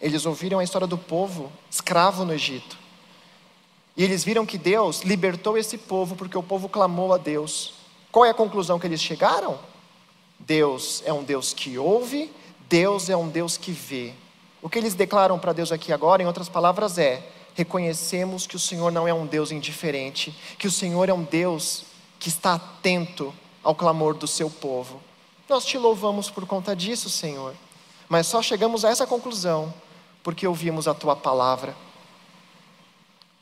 Eles 0.00 0.26
ouviram 0.26 0.58
a 0.58 0.64
história 0.64 0.86
do 0.86 0.98
povo 0.98 1.50
escravo 1.70 2.24
no 2.24 2.32
Egito. 2.32 2.83
E 3.96 4.02
eles 4.02 4.24
viram 4.24 4.44
que 4.44 4.58
Deus 4.58 5.02
libertou 5.02 5.56
esse 5.56 5.78
povo 5.78 6.16
porque 6.16 6.36
o 6.36 6.42
povo 6.42 6.68
clamou 6.68 7.12
a 7.12 7.18
Deus. 7.18 7.74
Qual 8.10 8.24
é 8.24 8.30
a 8.30 8.34
conclusão 8.34 8.78
que 8.78 8.86
eles 8.86 9.02
chegaram? 9.02 9.58
Deus 10.38 11.02
é 11.06 11.12
um 11.12 11.22
Deus 11.22 11.52
que 11.52 11.78
ouve, 11.78 12.30
Deus 12.68 13.08
é 13.08 13.16
um 13.16 13.28
Deus 13.28 13.56
que 13.56 13.72
vê. 13.72 14.12
O 14.60 14.68
que 14.68 14.78
eles 14.78 14.94
declaram 14.94 15.38
para 15.38 15.52
Deus 15.52 15.70
aqui 15.70 15.92
agora, 15.92 16.22
em 16.22 16.26
outras 16.26 16.48
palavras, 16.48 16.98
é: 16.98 17.22
reconhecemos 17.54 18.46
que 18.46 18.56
o 18.56 18.58
Senhor 18.58 18.90
não 18.90 19.06
é 19.06 19.14
um 19.14 19.26
Deus 19.26 19.52
indiferente, 19.52 20.36
que 20.58 20.66
o 20.66 20.72
Senhor 20.72 21.08
é 21.08 21.12
um 21.12 21.22
Deus 21.22 21.84
que 22.18 22.28
está 22.28 22.54
atento 22.54 23.32
ao 23.62 23.74
clamor 23.74 24.14
do 24.14 24.26
seu 24.26 24.50
povo. 24.50 25.00
Nós 25.48 25.64
te 25.64 25.78
louvamos 25.78 26.30
por 26.30 26.46
conta 26.46 26.74
disso, 26.74 27.08
Senhor, 27.08 27.54
mas 28.08 28.26
só 28.26 28.42
chegamos 28.42 28.84
a 28.84 28.90
essa 28.90 29.06
conclusão 29.06 29.72
porque 30.22 30.46
ouvimos 30.46 30.88
a 30.88 30.94
tua 30.94 31.14
palavra. 31.14 31.76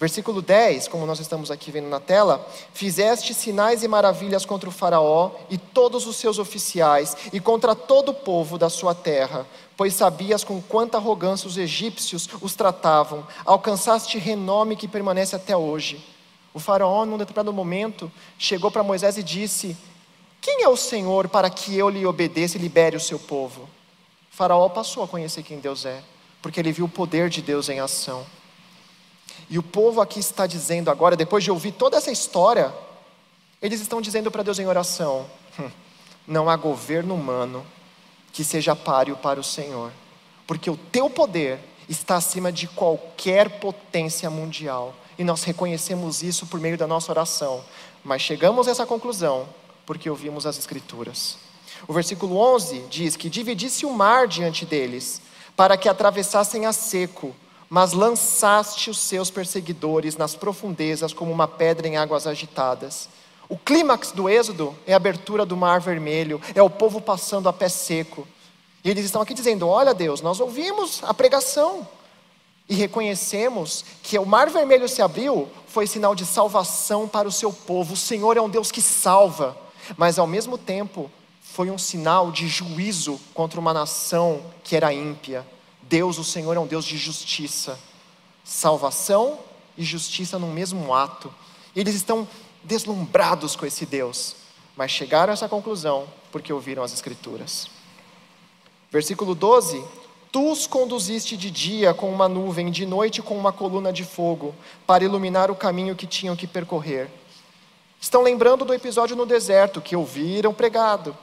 Versículo 0.03 0.43
10, 0.43 0.89
como 0.89 1.07
nós 1.07 1.21
estamos 1.21 1.49
aqui 1.49 1.71
vendo 1.71 1.87
na 1.87 2.01
tela: 2.01 2.45
Fizeste 2.75 3.33
sinais 3.33 3.85
e 3.85 3.89
maravilhas 3.89 4.45
contra 4.45 4.69
o 4.69 4.73
Faraó 4.73 5.31
e 5.49 5.57
todos 5.57 6.09
os 6.09 6.17
seus 6.17 6.41
oficiais, 6.41 7.17
e 7.33 7.39
contra 7.39 7.73
todo 7.77 8.09
o 8.09 8.15
povo 8.15 8.59
da 8.59 8.69
sua 8.69 8.97
terra, 8.97 9.47
pois 9.77 9.95
sabias 9.95 10.43
com 10.43 10.61
quanta 10.61 10.97
arrogância 10.97 11.47
os 11.47 11.57
egípcios 11.57 12.29
os 12.41 12.57
tratavam, 12.57 13.25
alcançaste 13.45 14.19
renome 14.19 14.75
que 14.75 14.89
permanece 14.89 15.37
até 15.37 15.57
hoje. 15.57 16.05
O 16.53 16.59
Faraó, 16.59 17.05
num 17.05 17.17
determinado 17.17 17.53
momento, 17.53 18.11
chegou 18.37 18.73
para 18.73 18.83
Moisés 18.83 19.17
e 19.17 19.23
disse: 19.23 19.77
Quem 20.41 20.65
é 20.65 20.69
o 20.69 20.77
Senhor 20.77 21.29
para 21.29 21.49
que 21.49 21.79
eu 21.79 21.89
lhe 21.89 22.05
obedeça 22.05 22.59
e 22.59 22.61
libere 22.61 22.97
o 22.97 23.01
seu 23.01 23.21
povo? 23.21 23.71
O 24.33 24.35
faraó 24.35 24.69
passou 24.69 25.05
a 25.05 25.07
conhecer 25.07 25.45
quem 25.45 25.61
Deus 25.61 25.87
é, 25.87 26.03
porque 26.43 26.59
ele 26.59 26.73
viu 26.73 26.87
o 26.87 26.89
poder 26.89 27.29
de 27.29 27.41
Deus 27.41 27.69
em 27.69 27.79
ação. 27.79 28.27
E 29.53 29.59
o 29.59 29.63
povo 29.63 30.01
aqui 30.01 30.19
está 30.19 30.47
dizendo 30.47 30.91
agora, 30.91 31.15
depois 31.15 31.45
de 31.45 31.51
ouvir 31.51 31.73
toda 31.73 31.99
essa 31.99 32.11
história, 32.11 32.73
eles 33.61 33.83
estão 33.83 34.01
dizendo 34.01 34.31
para 34.31 34.43
Deus 34.43 34.59
em 34.59 34.67
oração: 34.67 35.27
hum, 35.61 35.71
não 36.27 36.49
há 36.49 36.57
governo 36.57 37.15
humano 37.15 37.63
que 38.33 38.43
seja 38.43 38.75
páreo 38.75 39.15
para 39.15 39.39
o 39.39 39.45
Senhor, 39.45 39.93
porque 40.47 40.71
o 40.71 40.77
teu 40.91 41.11
poder 41.11 41.59
está 41.87 42.17
acima 42.17 42.51
de 42.51 42.67
qualquer 42.67 43.61
potência 43.61 44.31
mundial. 44.31 44.95
E 45.19 45.23
nós 45.23 45.43
reconhecemos 45.43 46.23
isso 46.23 46.47
por 46.47 46.59
meio 46.59 46.79
da 46.79 46.87
nossa 46.87 47.13
oração, 47.13 47.63
mas 48.03 48.23
chegamos 48.23 48.67
a 48.67 48.71
essa 48.71 48.87
conclusão 48.87 49.47
porque 49.85 50.09
ouvimos 50.09 50.47
as 50.47 50.57
Escrituras. 50.57 51.37
O 51.87 51.93
versículo 51.93 52.39
11 52.39 52.87
diz 52.89 53.17
que 53.17 53.29
dividisse 53.29 53.85
o 53.85 53.93
mar 53.93 54.27
diante 54.27 54.65
deles, 54.65 55.21
para 55.55 55.77
que 55.77 55.91
atravessassem 55.91 56.65
a 56.65 56.73
seco, 56.73 57.37
mas 57.73 57.95
lançaste 57.95 58.91
os 58.91 58.99
seus 58.99 59.31
perseguidores 59.31 60.15
nas 60.19 60.35
profundezas 60.35 61.15
como 61.15 61.33
uma 61.33 61.49
pedra 61.49 61.89
em 61.89 61.97
águas 61.97 62.27
agitadas. 62.27 63.09
O 63.49 63.57
clímax 63.57 64.13
do 64.13 64.29
Êxodo 64.29 64.77
é 64.87 64.93
a 64.93 64.97
abertura 64.97 65.47
do 65.47 65.57
Mar 65.57 65.81
Vermelho, 65.81 66.39
é 66.55 66.63
o 66.63 66.69
povo 66.69 67.01
passando 67.01 67.49
a 67.49 67.53
pé 67.53 67.71
seco. 67.71 68.29
E 68.85 68.91
eles 68.91 69.07
estão 69.07 69.23
aqui 69.23 69.33
dizendo: 69.33 69.67
Olha, 69.67 69.95
Deus, 69.95 70.21
nós 70.21 70.39
ouvimos 70.39 71.01
a 71.03 71.15
pregação 71.15 71.89
e 72.69 72.75
reconhecemos 72.75 73.87
que 74.03 74.19
o 74.19 74.27
Mar 74.27 74.51
Vermelho 74.51 74.87
se 74.87 75.01
abriu 75.01 75.49
foi 75.67 75.87
sinal 75.87 76.15
de 76.15 76.27
salvação 76.27 77.09
para 77.09 77.27
o 77.27 77.33
seu 77.33 77.51
povo. 77.51 77.95
O 77.95 77.97
Senhor 77.97 78.37
é 78.37 78.41
um 78.43 78.51
Deus 78.51 78.71
que 78.71 78.83
salva, 78.83 79.57
mas 79.97 80.19
ao 80.19 80.27
mesmo 80.27 80.59
tempo 80.59 81.11
foi 81.41 81.71
um 81.71 81.79
sinal 81.79 82.31
de 82.31 82.47
juízo 82.49 83.19
contra 83.33 83.59
uma 83.59 83.73
nação 83.73 84.43
que 84.63 84.77
era 84.77 84.93
ímpia. 84.93 85.43
Deus, 85.93 86.17
o 86.17 86.25
Senhor, 86.25 86.57
é 86.57 86.59
um 86.59 86.67
Deus 86.67 86.87
de 86.87 86.97
justiça, 86.97 87.79
salvação 88.43 89.39
e 89.77 89.85
justiça 89.85 90.39
no 90.39 90.47
mesmo 90.47 90.95
ato. 90.95 91.31
Eles 91.77 91.95
estão 91.95 92.27
deslumbrados 92.65 93.55
com 93.55 93.67
esse 93.67 93.85
Deus, 93.85 94.37
mas 94.75 94.91
chegaram 94.91 95.31
a 95.31 95.35
essa 95.35 95.51
conclusão 95.51 96.09
porque 96.31 96.51
ouviram 96.51 96.83
as 96.83 96.95
Escrituras. 96.95 97.69
Versículo 98.91 99.35
12: 99.35 99.85
Tu 100.33 100.51
os 100.51 100.67
conduziste 100.67 101.37
de 101.37 101.51
dia 101.51 101.93
com 101.93 102.11
uma 102.11 102.27
nuvem, 102.27 102.71
de 102.71 102.87
noite 102.87 103.21
com 103.21 103.37
uma 103.37 103.53
coluna 103.53 103.93
de 103.93 104.03
fogo, 104.03 104.55
para 104.87 105.05
iluminar 105.05 105.51
o 105.51 105.55
caminho 105.55 105.95
que 105.95 106.07
tinham 106.07 106.35
que 106.35 106.47
percorrer. 106.47 107.11
Estão 108.01 108.23
lembrando 108.23 108.65
do 108.65 108.73
episódio 108.73 109.15
no 109.15 109.27
deserto 109.27 109.79
que 109.79 109.95
ouviram 109.95 110.55
pregado, 110.55 111.15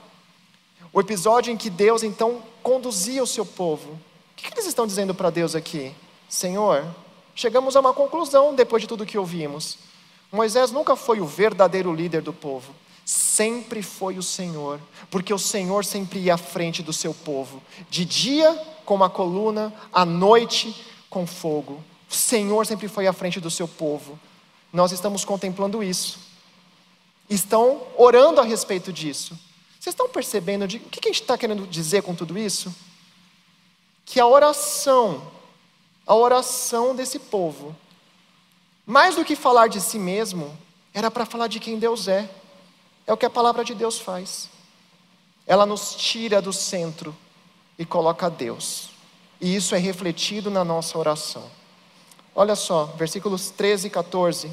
O 0.92 1.00
episódio 1.00 1.52
em 1.52 1.56
que 1.56 1.68
Deus 1.68 2.04
então 2.04 2.40
conduzia 2.62 3.20
o 3.20 3.26
seu 3.26 3.44
povo. 3.44 3.98
O 4.40 4.42
que 4.42 4.54
eles 4.54 4.66
estão 4.66 4.86
dizendo 4.86 5.14
para 5.14 5.28
Deus 5.28 5.54
aqui? 5.54 5.94
Senhor, 6.26 6.86
chegamos 7.34 7.76
a 7.76 7.80
uma 7.80 7.92
conclusão 7.92 8.54
depois 8.54 8.80
de 8.80 8.88
tudo 8.88 9.04
que 9.04 9.18
ouvimos. 9.18 9.76
Moisés 10.32 10.70
nunca 10.70 10.96
foi 10.96 11.20
o 11.20 11.26
verdadeiro 11.26 11.92
líder 11.92 12.22
do 12.22 12.32
povo, 12.32 12.74
sempre 13.04 13.82
foi 13.82 14.16
o 14.16 14.22
Senhor, 14.22 14.80
porque 15.10 15.34
o 15.34 15.38
Senhor 15.38 15.84
sempre 15.84 16.20
ia 16.20 16.34
à 16.34 16.38
frente 16.38 16.82
do 16.82 16.92
seu 16.92 17.12
povo, 17.12 17.62
de 17.90 18.04
dia 18.06 18.54
com 18.86 18.94
uma 18.94 19.10
coluna, 19.10 19.74
à 19.92 20.06
noite 20.06 20.74
com 21.10 21.26
fogo. 21.26 21.84
O 22.10 22.14
Senhor 22.14 22.64
sempre 22.66 22.88
foi 22.88 23.06
à 23.06 23.12
frente 23.12 23.40
do 23.40 23.50
seu 23.50 23.68
povo. 23.68 24.18
Nós 24.72 24.90
estamos 24.90 25.22
contemplando 25.22 25.82
isso. 25.82 26.18
Estão 27.28 27.82
orando 27.96 28.40
a 28.40 28.44
respeito 28.44 28.90
disso. 28.92 29.38
Vocês 29.78 29.92
estão 29.92 30.08
percebendo 30.08 30.66
de, 30.66 30.78
o 30.78 30.80
que 30.80 31.08
a 31.08 31.12
gente 31.12 31.22
está 31.22 31.36
querendo 31.36 31.66
dizer 31.66 32.02
com 32.02 32.14
tudo 32.14 32.38
isso? 32.38 32.74
Que 34.10 34.18
a 34.18 34.26
oração, 34.26 35.22
a 36.04 36.16
oração 36.16 36.96
desse 36.96 37.16
povo, 37.16 37.76
mais 38.84 39.14
do 39.14 39.24
que 39.24 39.36
falar 39.36 39.68
de 39.68 39.80
si 39.80 40.00
mesmo, 40.00 40.58
era 40.92 41.08
para 41.12 41.24
falar 41.24 41.46
de 41.46 41.60
quem 41.60 41.78
Deus 41.78 42.08
é. 42.08 42.28
É 43.06 43.12
o 43.12 43.16
que 43.16 43.24
a 43.24 43.30
palavra 43.30 43.64
de 43.64 43.72
Deus 43.72 44.00
faz. 44.00 44.50
Ela 45.46 45.64
nos 45.64 45.94
tira 45.94 46.42
do 46.42 46.52
centro 46.52 47.16
e 47.78 47.86
coloca 47.86 48.28
Deus. 48.28 48.90
E 49.40 49.54
isso 49.54 49.76
é 49.76 49.78
refletido 49.78 50.50
na 50.50 50.64
nossa 50.64 50.98
oração. 50.98 51.48
Olha 52.34 52.56
só, 52.56 52.86
versículos 52.96 53.50
13 53.50 53.86
e 53.86 53.90
14. 53.90 54.52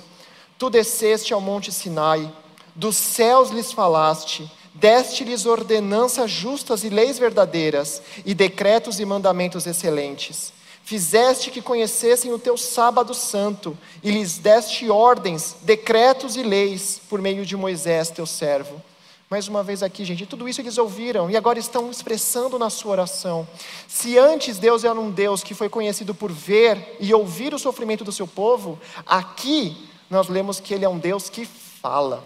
Tu 0.56 0.70
desceste 0.70 1.34
ao 1.34 1.42
monte 1.42 1.72
Sinai, 1.72 2.32
dos 2.76 2.96
céus 2.96 3.50
lhes 3.50 3.72
falaste, 3.72 4.52
deste-lhes 4.80 5.46
ordenanças 5.46 6.30
justas 6.30 6.84
e 6.84 6.90
leis 6.90 7.18
verdadeiras, 7.20 8.02
e 8.26 8.34
decretos 8.34 9.00
e 9.00 9.06
mandamentos 9.06 9.66
excelentes. 9.66 10.54
Fizeste 10.84 11.52
que 11.52 11.62
conhecessem 11.62 12.32
o 12.32 12.40
teu 12.40 12.56
sábado 12.56 13.14
santo, 13.14 13.78
e 14.02 14.10
lhes 14.10 14.38
deste 14.38 14.90
ordens, 14.90 15.56
decretos 15.62 16.36
e 16.36 16.44
leis, 16.44 17.02
por 17.10 17.22
meio 17.22 17.46
de 17.46 17.58
Moisés, 17.58 18.10
teu 18.10 18.26
servo. 18.26 18.82
Mais 19.30 19.50
uma 19.50 19.62
vez 19.62 19.84
aqui, 19.84 20.06
gente, 20.06 20.26
tudo 20.26 20.48
isso 20.48 20.62
eles 20.62 20.78
ouviram 20.78 21.30
e 21.30 21.36
agora 21.36 21.60
estão 21.60 21.92
expressando 21.92 22.58
na 22.58 22.70
sua 22.70 22.94
oração. 22.94 23.46
Se 23.86 24.18
antes 24.18 24.58
Deus 24.58 24.86
era 24.86 24.98
um 24.98 25.12
Deus 25.12 25.44
que 25.44 25.54
foi 25.54 25.68
conhecido 25.68 26.16
por 26.16 26.32
ver 26.32 26.96
e 26.98 27.14
ouvir 27.14 27.54
o 27.54 27.60
sofrimento 27.60 28.06
do 28.06 28.12
seu 28.14 28.26
povo, 28.26 28.80
aqui 29.06 29.90
nós 30.10 30.30
lemos 30.30 30.62
que 30.62 30.74
Ele 30.74 30.86
é 30.86 30.90
um 30.90 30.98
Deus 30.98 31.30
que 31.30 31.46
fala. 31.46 32.24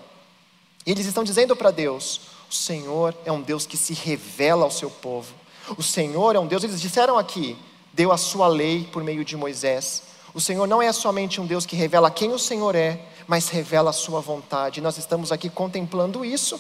Eles 0.86 1.08
estão 1.08 1.24
dizendo 1.24 1.56
para 1.56 1.72
Deus: 1.72 2.22
o 2.52 2.54
Senhor 2.54 3.16
é 3.24 3.32
um 3.32 3.42
Deus 3.42 3.66
que 3.66 3.78
se 3.78 3.94
revela 3.94 4.66
ao 4.66 4.72
seu 4.72 4.90
povo. 4.90 5.34
O 5.78 5.82
Senhor 5.82 6.36
é 6.36 6.40
um 6.40 6.46
Deus, 6.46 6.66
eles 6.66 6.82
disseram 6.82 7.18
aqui, 7.18 7.58
deu 7.94 8.12
a 8.12 8.18
sua 8.18 8.46
lei 8.46 8.84
por 8.92 9.02
meio 9.06 9.24
de 9.24 9.38
Moisés. 9.38 10.04
O 10.34 10.42
Senhor 10.42 10.68
não 10.68 10.82
é 10.82 10.92
somente 10.92 11.40
um 11.40 11.46
Deus 11.46 11.66
que 11.66 11.78
revela 11.78 12.12
quem 12.12 12.34
o 12.34 12.38
Senhor 12.38 12.76
é, 12.76 13.06
mas 13.26 13.48
revela 13.48 13.92
a 13.92 13.94
sua 13.94 14.20
vontade. 14.20 14.82
Nós 14.82 14.98
estamos 14.98 15.32
aqui 15.32 15.50
contemplando 15.50 16.26
isso. 16.26 16.60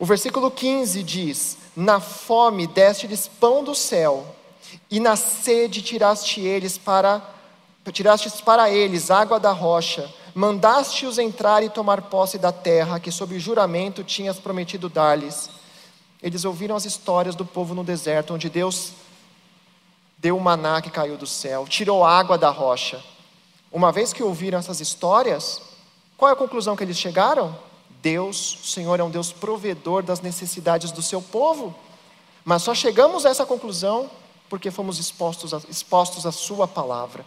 O 0.00 0.04
versículo 0.04 0.50
15 0.50 1.00
diz: 1.04 1.58
Na 1.76 2.00
fome 2.00 2.66
deste-lhes 2.66 3.28
pão 3.28 3.62
do 3.62 3.74
céu, 3.74 4.34
e 4.90 4.98
na 4.98 5.14
sede 5.14 5.80
tiraste 5.80 6.40
eles 6.40 6.76
para 6.76 7.22
tirastes 7.92 8.40
para 8.40 8.68
eles 8.68 9.12
água 9.12 9.38
da 9.38 9.52
rocha 9.52 10.12
mandaste-os 10.34 11.18
entrar 11.18 11.62
e 11.62 11.68
tomar 11.70 12.02
posse 12.02 12.38
da 12.38 12.52
terra 12.52 13.00
que, 13.00 13.10
sob 13.10 13.38
juramento, 13.38 14.02
tinhas 14.02 14.38
prometido 14.38 14.88
dar-lhes. 14.88 15.50
Eles 16.22 16.44
ouviram 16.44 16.76
as 16.76 16.84
histórias 16.84 17.34
do 17.34 17.44
povo 17.44 17.74
no 17.74 17.84
deserto, 17.84 18.34
onde 18.34 18.48
Deus 18.48 18.92
deu 20.18 20.36
o 20.36 20.40
maná 20.40 20.80
que 20.80 20.90
caiu 20.90 21.16
do 21.16 21.26
céu, 21.26 21.66
tirou 21.68 22.04
água 22.04 22.38
da 22.38 22.48
rocha. 22.48 23.02
Uma 23.72 23.90
vez 23.90 24.12
que 24.12 24.22
ouviram 24.22 24.58
essas 24.58 24.80
histórias, 24.80 25.60
qual 26.16 26.28
é 26.28 26.32
a 26.32 26.36
conclusão 26.36 26.76
que 26.76 26.84
eles 26.84 26.98
chegaram? 26.98 27.58
Deus, 28.00 28.58
o 28.62 28.66
Senhor 28.66 29.00
é 29.00 29.02
um 29.02 29.10
Deus 29.10 29.32
provedor 29.32 30.02
das 30.02 30.20
necessidades 30.20 30.92
do 30.92 31.02
seu 31.02 31.20
povo. 31.20 31.74
Mas 32.44 32.62
só 32.62 32.74
chegamos 32.74 33.26
a 33.26 33.30
essa 33.30 33.46
conclusão 33.46 34.10
porque 34.48 34.70
fomos 34.70 34.98
expostos 34.98 35.52
expostos 35.68 36.26
à 36.26 36.30
Sua 36.30 36.68
palavra. 36.68 37.24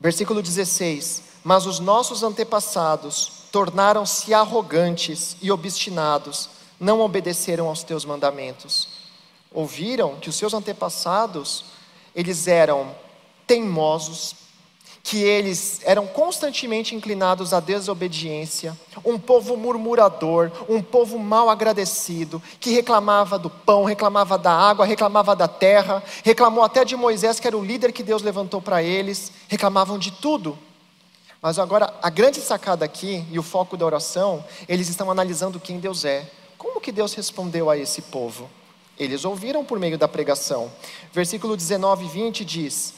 Versículo 0.00 0.40
16: 0.40 1.22
Mas 1.44 1.66
os 1.66 1.78
nossos 1.78 2.22
antepassados 2.22 3.44
tornaram-se 3.52 4.32
arrogantes 4.32 5.36
e 5.42 5.52
obstinados, 5.52 6.48
não 6.78 7.00
obedeceram 7.00 7.68
aos 7.68 7.82
teus 7.82 8.06
mandamentos. 8.06 8.88
Ouviram 9.52 10.16
que 10.16 10.30
os 10.30 10.36
seus 10.36 10.54
antepassados, 10.54 11.64
eles 12.14 12.46
eram 12.46 12.94
teimosos, 13.46 14.34
que 15.02 15.22
eles 15.22 15.80
eram 15.84 16.06
constantemente 16.06 16.94
inclinados 16.94 17.52
à 17.52 17.60
desobediência, 17.60 18.78
um 19.04 19.18
povo 19.18 19.56
murmurador, 19.56 20.52
um 20.68 20.82
povo 20.82 21.18
mal 21.18 21.48
agradecido, 21.48 22.42
que 22.60 22.70
reclamava 22.70 23.38
do 23.38 23.48
pão, 23.48 23.84
reclamava 23.84 24.36
da 24.36 24.52
água, 24.52 24.84
reclamava 24.84 25.34
da 25.34 25.48
terra, 25.48 26.02
reclamou 26.22 26.62
até 26.62 26.84
de 26.84 26.96
Moisés, 26.96 27.40
que 27.40 27.46
era 27.46 27.56
o 27.56 27.64
líder 27.64 27.92
que 27.92 28.02
Deus 28.02 28.22
levantou 28.22 28.60
para 28.60 28.82
eles, 28.82 29.32
reclamavam 29.48 29.98
de 29.98 30.10
tudo. 30.10 30.58
Mas 31.40 31.58
agora, 31.58 31.94
a 32.02 32.10
grande 32.10 32.40
sacada 32.40 32.84
aqui, 32.84 33.24
e 33.30 33.38
o 33.38 33.42
foco 33.42 33.76
da 33.76 33.86
oração, 33.86 34.44
eles 34.68 34.88
estão 34.88 35.10
analisando 35.10 35.58
quem 35.58 35.80
Deus 35.80 36.04
é. 36.04 36.30
Como 36.58 36.80
que 36.80 36.92
Deus 36.92 37.14
respondeu 37.14 37.70
a 37.70 37.78
esse 37.78 38.02
povo? 38.02 38.50
Eles 38.98 39.24
ouviram 39.24 39.64
por 39.64 39.78
meio 39.78 39.96
da 39.96 40.06
pregação. 40.06 40.70
Versículo 41.10 41.56
19 41.56 42.04
e 42.04 42.08
20 42.08 42.44
diz: 42.44 42.92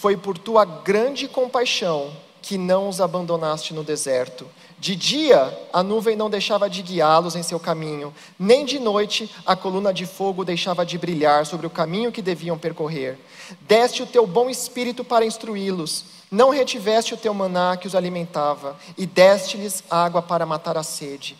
foi 0.00 0.16
por 0.16 0.38
tua 0.38 0.64
grande 0.64 1.28
compaixão 1.28 2.10
que 2.40 2.56
não 2.56 2.88
os 2.88 3.02
abandonaste 3.02 3.74
no 3.74 3.84
deserto. 3.84 4.46
De 4.78 4.96
dia, 4.96 5.54
a 5.74 5.82
nuvem 5.82 6.16
não 6.16 6.30
deixava 6.30 6.70
de 6.70 6.80
guiá-los 6.80 7.36
em 7.36 7.42
seu 7.42 7.60
caminho, 7.60 8.14
nem 8.38 8.64
de 8.64 8.78
noite 8.78 9.30
a 9.44 9.54
coluna 9.54 9.92
de 9.92 10.06
fogo 10.06 10.42
deixava 10.42 10.86
de 10.86 10.96
brilhar 10.96 11.44
sobre 11.44 11.66
o 11.66 11.70
caminho 11.70 12.10
que 12.10 12.22
deviam 12.22 12.56
percorrer. 12.56 13.18
Deste 13.60 14.02
o 14.02 14.06
teu 14.06 14.26
bom 14.26 14.48
espírito 14.48 15.04
para 15.04 15.26
instruí-los, 15.26 16.06
não 16.30 16.48
retiveste 16.48 17.12
o 17.12 17.18
teu 17.18 17.34
maná 17.34 17.76
que 17.76 17.86
os 17.86 17.94
alimentava, 17.94 18.78
e 18.96 19.04
deste-lhes 19.04 19.84
água 19.90 20.22
para 20.22 20.46
matar 20.46 20.78
a 20.78 20.82
sede. 20.82 21.36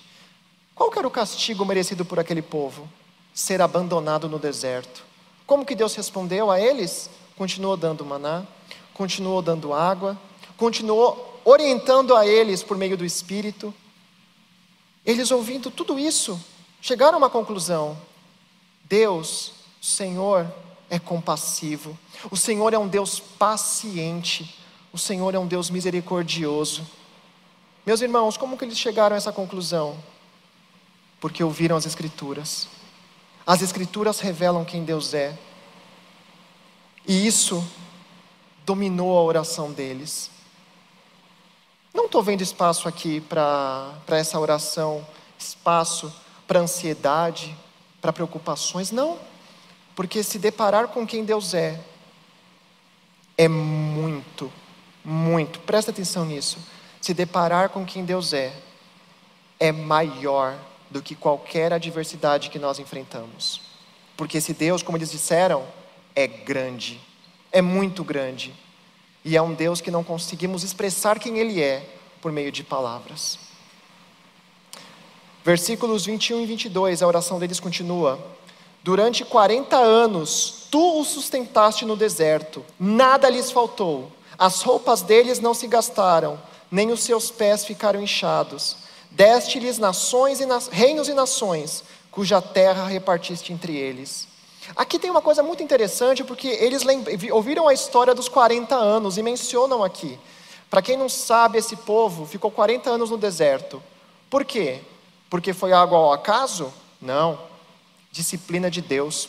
Qual 0.75 0.93
era 0.95 1.09
o 1.09 1.11
castigo 1.11 1.65
merecido 1.65 2.05
por 2.05 2.21
aquele 2.21 2.43
povo? 2.43 2.87
Ser 3.33 3.63
abandonado 3.63 4.29
no 4.29 4.39
deserto. 4.39 5.03
Como 5.47 5.65
que 5.65 5.75
Deus 5.75 5.95
respondeu 5.95 6.51
a 6.51 6.61
eles? 6.61 7.09
Continuou 7.41 7.75
dando 7.75 8.05
maná, 8.05 8.45
continuou 8.93 9.41
dando 9.41 9.73
água, 9.73 10.15
continuou 10.59 11.41
orientando 11.43 12.15
a 12.15 12.27
eles 12.27 12.63
por 12.63 12.77
meio 12.77 12.99
do 12.99 13.05
Espírito. 13.05 13.73
Eles 15.07 15.31
ouvindo 15.31 15.71
tudo 15.71 15.99
isso, 15.99 16.39
chegaram 16.83 17.15
a 17.15 17.17
uma 17.17 17.31
conclusão: 17.31 17.97
Deus, 18.85 19.55
o 19.81 19.87
Senhor, 19.87 20.53
é 20.91 20.99
compassivo, 20.99 21.99
o 22.31 22.37
Senhor 22.37 22.75
é 22.75 22.79
um 22.79 22.87
Deus 22.87 23.19
paciente, 23.19 24.55
o 24.93 24.99
Senhor 24.99 25.35
é 25.35 25.39
um 25.39 25.47
Deus 25.47 25.71
misericordioso. 25.71 26.87
Meus 27.87 28.03
irmãos, 28.03 28.37
como 28.37 28.59
que 28.59 28.67
eles 28.67 28.79
chegaram 28.79 29.15
a 29.15 29.17
essa 29.17 29.33
conclusão? 29.33 29.97
Porque 31.19 31.43
ouviram 31.43 31.75
as 31.75 31.87
Escrituras. 31.87 32.69
As 33.47 33.63
Escrituras 33.63 34.21
revelam 34.21 34.63
quem 34.63 34.85
Deus 34.85 35.15
é. 35.15 35.39
E 37.07 37.27
isso 37.27 37.65
dominou 38.65 39.19
a 39.19 39.23
oração 39.23 39.73
deles. 39.73 40.31
Não 41.93 42.07
estou 42.07 42.23
vendo 42.23 42.43
espaço 42.43 42.89
aqui 42.89 43.21
para 43.21 43.95
essa 44.09 44.39
oração, 44.39 45.05
espaço 45.39 46.13
para 46.47 46.61
ansiedade, 46.61 47.57
para 48.01 48.13
preocupações, 48.13 48.91
não. 48.91 49.19
Porque 49.97 50.23
se 50.23 50.39
deparar 50.39 50.89
com 50.89 51.07
quem 51.07 51.25
Deus 51.25 51.53
é, 51.53 51.81
é 53.37 53.49
muito, 53.49 54.53
muito, 55.05 55.61
presta 55.61 55.91
atenção 55.91 56.25
nisso. 56.25 56.59
Se 57.01 57.13
deparar 57.13 57.71
com 57.71 57.85
quem 57.85 58.05
Deus 58.05 58.33
é, 58.33 58.55
é 59.59 59.73
maior 59.73 60.57
do 60.91 61.03
que 61.03 61.15
qualquer 61.15 61.73
adversidade 61.73 62.51
que 62.51 62.59
nós 62.59 62.79
enfrentamos. 62.79 63.63
Porque 64.17 64.39
esse 64.39 64.53
Deus, 64.53 64.83
como 64.83 64.99
eles 64.99 65.11
disseram, 65.11 65.67
é 66.21 66.27
grande, 66.27 67.01
é 67.51 67.63
muito 67.63 68.05
grande. 68.05 68.55
E 69.25 69.37
é 69.37 69.43
um 69.43 69.53
Deus 69.53 69.81
que 69.81 69.91
não 69.91 70.03
conseguimos 70.05 70.63
expressar 70.63 71.19
quem 71.19 71.39
Ele 71.39 71.61
é 71.61 71.85
por 72.21 72.33
meio 72.33 72.51
de 72.51 72.63
palavras. 72.63 73.39
Versículos 75.45 76.05
21 76.05 76.43
e 76.43 76.47
22, 76.47 77.03
a 77.03 77.07
oração 77.07 77.39
deles 77.39 77.61
continua: 77.61 78.19
Durante 78.83 79.25
40 79.25 79.77
anos 79.77 80.67
tu 80.71 81.01
os 81.01 81.09
sustentaste 81.09 81.85
no 81.85 81.97
deserto, 81.97 82.65
nada 82.79 83.29
lhes 83.29 83.51
faltou, 83.51 84.11
as 84.39 84.63
roupas 84.63 85.03
deles 85.03 85.41
não 85.41 85.53
se 85.53 85.67
gastaram, 85.67 86.41
nem 86.71 86.91
os 86.91 87.01
seus 87.01 87.31
pés 87.31 87.65
ficaram 87.65 88.01
inchados. 88.01 88.77
deste-lhes 89.11 89.77
nações 89.77 90.41
e 90.41 90.47
na... 90.47 90.59
reinos 90.71 91.09
e 91.09 91.15
nações, 91.15 91.83
cuja 92.11 92.41
terra 92.41 92.87
repartiste 92.87 93.53
entre 93.53 93.77
eles. 93.77 94.30
Aqui 94.77 94.99
tem 94.99 95.11
uma 95.11 95.23
coisa 95.23 95.43
muito 95.43 95.63
interessante, 95.63 96.23
porque 96.23 96.49
eles 96.49 96.83
ouviram 97.33 97.67
a 97.67 97.75
história 97.75 98.15
dos 98.15 98.29
40 98.29 98.75
anos 98.75 99.19
e 99.19 99.23
mencionam 99.23 99.83
aqui. 99.83 100.19
Para 100.69 100.83
quem 100.83 100.97
não 100.97 101.09
sabe, 101.09 101.59
esse 101.59 101.77
povo 101.77 102.27
ficou 102.27 102.51
40 102.51 102.89
anos 102.91 103.11
no 103.11 103.19
deserto. 103.19 103.83
Por 104.29 104.45
quê? 104.45 104.81
Porque 105.29 105.53
foi 105.53 105.73
algo 105.73 105.95
ao 105.95 106.13
acaso? 106.13 106.73
Não. 107.01 107.39
Disciplina 108.13 108.71
de 108.71 108.81
Deus. 108.81 109.29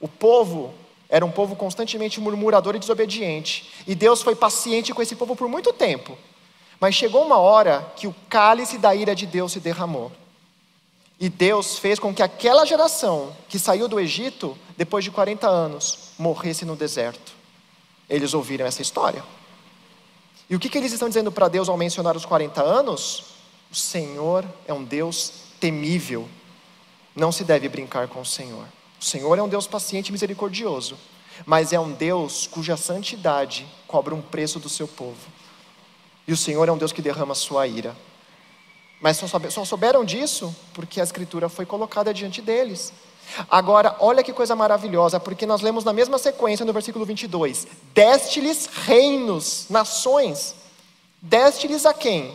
O 0.00 0.06
povo 0.06 0.72
era 1.08 1.24
um 1.24 1.30
povo 1.30 1.56
constantemente 1.56 2.20
murmurador 2.20 2.76
e 2.76 2.78
desobediente. 2.78 3.72
E 3.86 3.94
Deus 3.94 4.22
foi 4.22 4.34
paciente 4.34 4.92
com 4.92 5.02
esse 5.02 5.16
povo 5.16 5.34
por 5.34 5.48
muito 5.48 5.72
tempo. 5.72 6.16
Mas 6.78 6.94
chegou 6.94 7.24
uma 7.24 7.38
hora 7.38 7.92
que 7.96 8.06
o 8.06 8.14
cálice 8.28 8.78
da 8.78 8.94
ira 8.94 9.14
de 9.14 9.26
Deus 9.26 9.52
se 9.52 9.60
derramou. 9.60 10.12
E 11.18 11.28
Deus 11.28 11.78
fez 11.78 11.98
com 11.98 12.14
que 12.14 12.22
aquela 12.22 12.66
geração 12.66 13.34
que 13.48 13.58
saiu 13.58 13.88
do 13.88 13.98
Egito, 13.98 14.56
depois 14.76 15.02
de 15.04 15.10
40 15.10 15.48
anos, 15.48 16.10
morresse 16.18 16.64
no 16.64 16.76
deserto. 16.76 17.32
Eles 18.08 18.34
ouviram 18.34 18.66
essa 18.66 18.82
história. 18.82 19.24
E 20.48 20.54
o 20.54 20.60
que, 20.60 20.68
que 20.68 20.78
eles 20.78 20.92
estão 20.92 21.08
dizendo 21.08 21.32
para 21.32 21.48
Deus 21.48 21.68
ao 21.68 21.76
mencionar 21.76 22.16
os 22.16 22.24
40 22.24 22.62
anos? 22.62 23.24
O 23.70 23.74
Senhor 23.74 24.44
é 24.66 24.72
um 24.72 24.84
Deus 24.84 25.32
temível. 25.58 26.28
Não 27.14 27.32
se 27.32 27.44
deve 27.44 27.68
brincar 27.68 28.06
com 28.08 28.20
o 28.20 28.26
Senhor. 28.26 28.66
O 29.00 29.04
Senhor 29.04 29.38
é 29.38 29.42
um 29.42 29.48
Deus 29.48 29.66
paciente 29.66 30.08
e 30.08 30.12
misericordioso, 30.12 30.96
mas 31.44 31.72
é 31.72 31.80
um 31.80 31.92
Deus 31.92 32.46
cuja 32.46 32.76
santidade 32.76 33.66
cobra 33.86 34.14
um 34.14 34.22
preço 34.22 34.60
do 34.60 34.68
seu 34.68 34.86
povo. 34.86 35.26
E 36.28 36.32
o 36.32 36.36
Senhor 36.36 36.68
é 36.68 36.72
um 36.72 36.78
Deus 36.78 36.92
que 36.92 37.02
derrama 37.02 37.34
sua 37.34 37.66
ira. 37.66 37.96
Mas 39.00 39.18
só 39.18 39.64
souberam 39.64 40.04
disso 40.04 40.54
porque 40.72 41.00
a 41.00 41.04
Escritura 41.04 41.48
foi 41.48 41.66
colocada 41.66 42.14
diante 42.14 42.40
deles. 42.40 42.92
Agora, 43.50 43.96
olha 44.00 44.22
que 44.22 44.32
coisa 44.32 44.54
maravilhosa, 44.54 45.18
porque 45.18 45.46
nós 45.46 45.60
lemos 45.60 45.84
na 45.84 45.92
mesma 45.92 46.18
sequência 46.18 46.64
no 46.64 46.72
versículo 46.72 47.04
22: 47.04 47.66
Deste-lhes 47.92 48.66
reinos, 48.66 49.66
nações. 49.68 50.54
Deste-lhes 51.20 51.84
a 51.84 51.92
quem? 51.92 52.34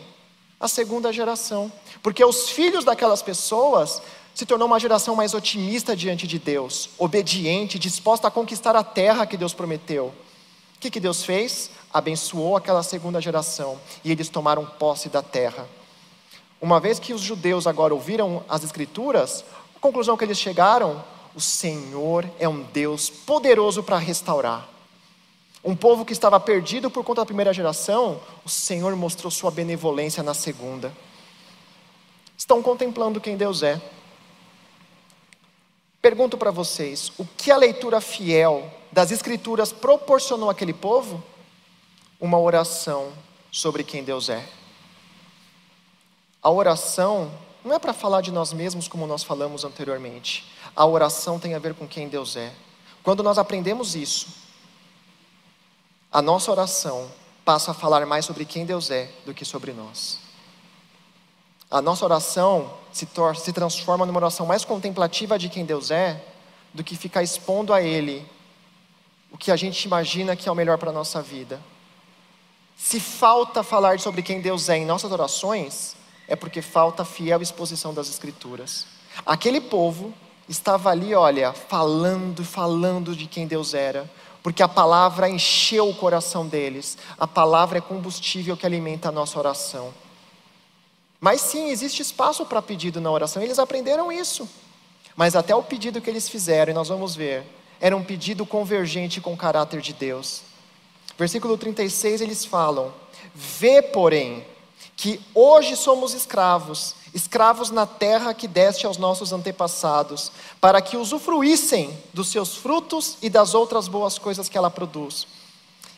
A 0.60 0.67
segunda 0.67 1.12
geração. 1.12 1.71
Porque 2.04 2.24
os 2.24 2.50
filhos 2.50 2.84
daquelas 2.84 3.21
pessoas 3.21 4.02
se 4.34 4.45
tornou 4.45 4.67
uma 4.67 4.80
geração 4.80 5.15
mais 5.15 5.34
otimista 5.34 5.95
diante 5.95 6.26
de 6.26 6.39
Deus, 6.39 6.89
obediente, 6.97 7.78
disposta 7.78 8.28
a 8.28 8.32
conquistar 8.32 8.76
a 8.76 8.84
terra 8.84 9.26
que 9.26 9.38
Deus 9.38 9.54
prometeu. 9.54 10.13
O 10.76 10.80
que, 10.80 10.89
que 10.89 11.00
Deus 11.00 11.24
fez? 11.24 11.69
Abençoou 11.93 12.58
aquela 12.58 12.82
segunda 12.82 13.21
geração 13.21 13.80
e 14.04 14.12
eles 14.12 14.30
tomaram 14.30 14.65
posse 14.65 15.10
da 15.10 15.21
terra. 15.21 15.67
Uma 16.62 16.80
vez 16.80 17.00
que 17.00 17.12
os 17.12 17.21
judeus 17.21 17.65
agora 17.65 17.91
ouviram 17.91 18.43
as 18.47 18.63
Escrituras, 18.63 19.43
a 19.76 19.80
conclusão 19.80 20.15
que 20.15 20.24
eles 20.24 20.38
chegaram: 20.38 21.04
o 21.34 21.41
Senhor 21.41 22.30
é 22.38 22.47
um 22.47 22.62
Deus 22.62 23.10
poderoso 23.10 23.82
para 23.82 23.97
restaurar. 23.97 24.69
Um 25.63 25.76
povo 25.76 26.06
que 26.06 26.13
estava 26.13 26.39
perdido 26.39 26.89
por 26.91 27.04
conta 27.04 27.21
da 27.21 27.26
primeira 27.26 27.52
geração, 27.52 28.21
o 28.45 28.50
Senhor 28.50 28.95
mostrou 28.95 29.32
sua 29.32 29.50
benevolência 29.50 30.21
na 30.21 30.36
segunda. 30.36 30.93
Estão 32.38 32.62
contemplando 32.62 33.19
quem 33.19 33.36
Deus 33.36 33.63
é. 33.63 33.82
Pergunto 36.00 36.38
para 36.38 36.52
vocês: 36.52 37.12
o 37.17 37.26
que 37.26 37.50
a 37.50 37.58
leitura 37.58 38.00
fiel 38.00 38.71
das 38.91 39.12
Escrituras 39.12 39.74
proporcionou 39.74 40.50
àquele 40.50 40.74
povo? 40.74 41.24
Uma 42.19 42.39
oração 42.39 43.12
sobre 43.52 43.84
quem 43.84 44.04
Deus 44.04 44.30
é. 44.30 44.61
A 46.41 46.49
oração 46.49 47.32
não 47.63 47.75
é 47.75 47.80
para 47.80 47.93
falar 47.93 48.21
de 48.21 48.32
nós 48.32 48.51
mesmos 48.54 48.88
como 48.88 49.06
nós 49.06 49.23
falamos 49.23 49.63
anteriormente. 49.63 50.51
A 50.75 50.86
oração 50.86 51.39
tem 51.39 51.54
a 51.54 51.60
ver 51.60 51.73
com 51.75 51.88
quem 51.88 52.08
Deus 52.08 52.36
é. 52.36 52.51
Quando 53.04 53.21
nós 53.21 53.38
aprendemos 53.38 53.95
isso, 53.95 54.27
a 56.12 56.21
nossa 56.21 56.51
oração 56.51 57.12
passa 57.45 57.71
a 57.71 57.73
falar 57.73 58.06
mais 58.06 58.25
sobre 58.25 58.45
quem 58.45 58.65
Deus 58.65 58.89
é 58.89 59.12
do 59.25 59.34
que 59.34 59.45
sobre 59.45 59.71
nós. 59.71 60.19
A 61.69 61.82
nossa 61.82 62.04
oração 62.04 62.73
se, 62.91 63.08
se 63.36 63.54
transforma 63.54 64.06
numa 64.06 64.19
oração 64.19 64.45
mais 64.45 64.65
contemplativa 64.65 65.39
de 65.39 65.47
quem 65.47 65.65
Deus 65.65 65.89
é, 65.89 66.23
do 66.73 66.84
que 66.84 66.95
ficar 66.95 67.23
expondo 67.23 67.73
a 67.73 67.82
Ele 67.82 68.27
o 69.32 69.38
que 69.38 69.51
a 69.51 69.56
gente 69.56 69.86
imagina 69.86 70.36
que 70.36 70.49
é 70.49 70.51
o 70.51 70.56
melhor 70.56 70.77
para 70.77 70.89
a 70.89 70.93
nossa 70.93 71.21
vida. 71.21 71.62
Se 72.75 72.99
falta 72.99 73.63
falar 73.63 73.99
sobre 73.99 74.21
quem 74.21 74.41
Deus 74.41 74.67
é 74.67 74.77
em 74.77 74.86
nossas 74.86 75.12
orações, 75.12 75.95
é 76.31 76.35
porque 76.37 76.61
falta 76.61 77.03
fiel 77.03 77.41
exposição 77.41 77.93
das 77.93 78.07
Escrituras. 78.07 78.87
Aquele 79.25 79.59
povo 79.59 80.13
estava 80.47 80.89
ali, 80.89 81.13
olha, 81.13 81.51
falando, 81.51 82.45
falando 82.45 83.13
de 83.13 83.27
quem 83.27 83.45
Deus 83.45 83.73
era, 83.73 84.09
porque 84.41 84.63
a 84.63 84.67
palavra 84.67 85.27
encheu 85.27 85.89
o 85.89 85.93
coração 85.93 86.47
deles. 86.47 86.97
A 87.19 87.27
palavra 87.27 87.79
é 87.79 87.81
combustível 87.81 88.55
que 88.55 88.65
alimenta 88.65 89.09
a 89.09 89.11
nossa 89.11 89.37
oração. 89.37 89.93
Mas 91.19 91.41
sim, 91.41 91.69
existe 91.69 92.01
espaço 92.01 92.45
para 92.45 92.61
pedido 92.61 93.01
na 93.01 93.11
oração, 93.11 93.43
eles 93.43 93.59
aprenderam 93.59 94.09
isso. 94.09 94.47
Mas 95.17 95.35
até 95.35 95.53
o 95.53 95.61
pedido 95.61 95.99
que 95.99 96.09
eles 96.09 96.29
fizeram, 96.29 96.71
e 96.71 96.73
nós 96.73 96.87
vamos 96.87 97.13
ver, 97.13 97.43
era 97.81 97.95
um 97.95 98.05
pedido 98.05 98.45
convergente 98.45 99.19
com 99.19 99.33
o 99.33 99.37
caráter 99.37 99.81
de 99.81 99.91
Deus. 99.91 100.43
Versículo 101.17 101.57
36 101.57 102.21
eles 102.21 102.45
falam: 102.45 102.93
Vê, 103.35 103.81
porém, 103.81 104.45
que 105.01 105.19
hoje 105.33 105.75
somos 105.75 106.13
escravos, 106.13 106.93
escravos 107.11 107.71
na 107.71 107.87
terra 107.87 108.35
que 108.35 108.47
deste 108.47 108.85
aos 108.85 108.97
nossos 108.97 109.33
antepassados, 109.33 110.31
para 110.61 110.79
que 110.79 110.95
usufruíssem 110.95 111.97
dos 112.13 112.27
seus 112.27 112.55
frutos 112.55 113.17
e 113.19 113.27
das 113.27 113.55
outras 113.55 113.87
boas 113.87 114.19
coisas 114.19 114.47
que 114.47 114.55
ela 114.55 114.69
produz. 114.69 115.25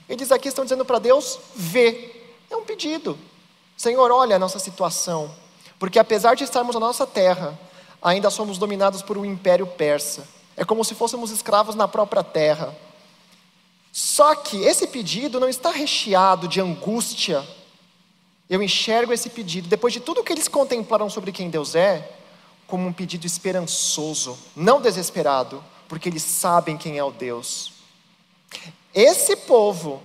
Eles 0.07 0.31
aqui 0.31 0.47
estão 0.47 0.63
dizendo 0.63 0.85
para 0.85 0.99
Deus: 0.99 1.37
vê. 1.53 2.15
É 2.49 2.55
um 2.55 2.63
pedido. 2.63 3.19
Senhor, 3.75 4.09
olha 4.09 4.37
a 4.37 4.39
nossa 4.39 4.57
situação, 4.57 5.29
porque 5.77 5.99
apesar 5.99 6.37
de 6.37 6.45
estarmos 6.45 6.73
na 6.73 6.79
nossa 6.79 7.05
terra, 7.05 7.59
ainda 8.01 8.29
somos 8.29 8.57
dominados 8.57 9.01
por 9.01 9.17
um 9.17 9.25
império 9.25 9.67
persa. 9.67 10.25
É 10.55 10.63
como 10.63 10.85
se 10.85 10.95
fôssemos 10.95 11.29
escravos 11.29 11.75
na 11.75 11.89
própria 11.89 12.23
terra. 12.23 12.73
Só 13.91 14.33
que 14.33 14.63
esse 14.63 14.87
pedido 14.87 15.41
não 15.41 15.49
está 15.49 15.71
recheado 15.71 16.47
de 16.47 16.61
angústia. 16.61 17.45
Eu 18.49 18.61
enxergo 18.61 19.13
esse 19.13 19.29
pedido, 19.29 19.67
depois 19.67 19.93
de 19.93 19.99
tudo 19.99 20.23
que 20.23 20.33
eles 20.33 20.47
contemplaram 20.47 21.09
sobre 21.09 21.31
quem 21.31 21.49
Deus 21.49 21.75
é, 21.75 22.17
como 22.67 22.87
um 22.87 22.93
pedido 22.93 23.25
esperançoso, 23.25 24.37
não 24.55 24.81
desesperado, 24.81 25.63
porque 25.87 26.09
eles 26.09 26.23
sabem 26.23 26.77
quem 26.77 26.97
é 26.97 27.03
o 27.03 27.11
Deus. 27.11 27.73
Esse 28.93 29.35
povo 29.35 30.01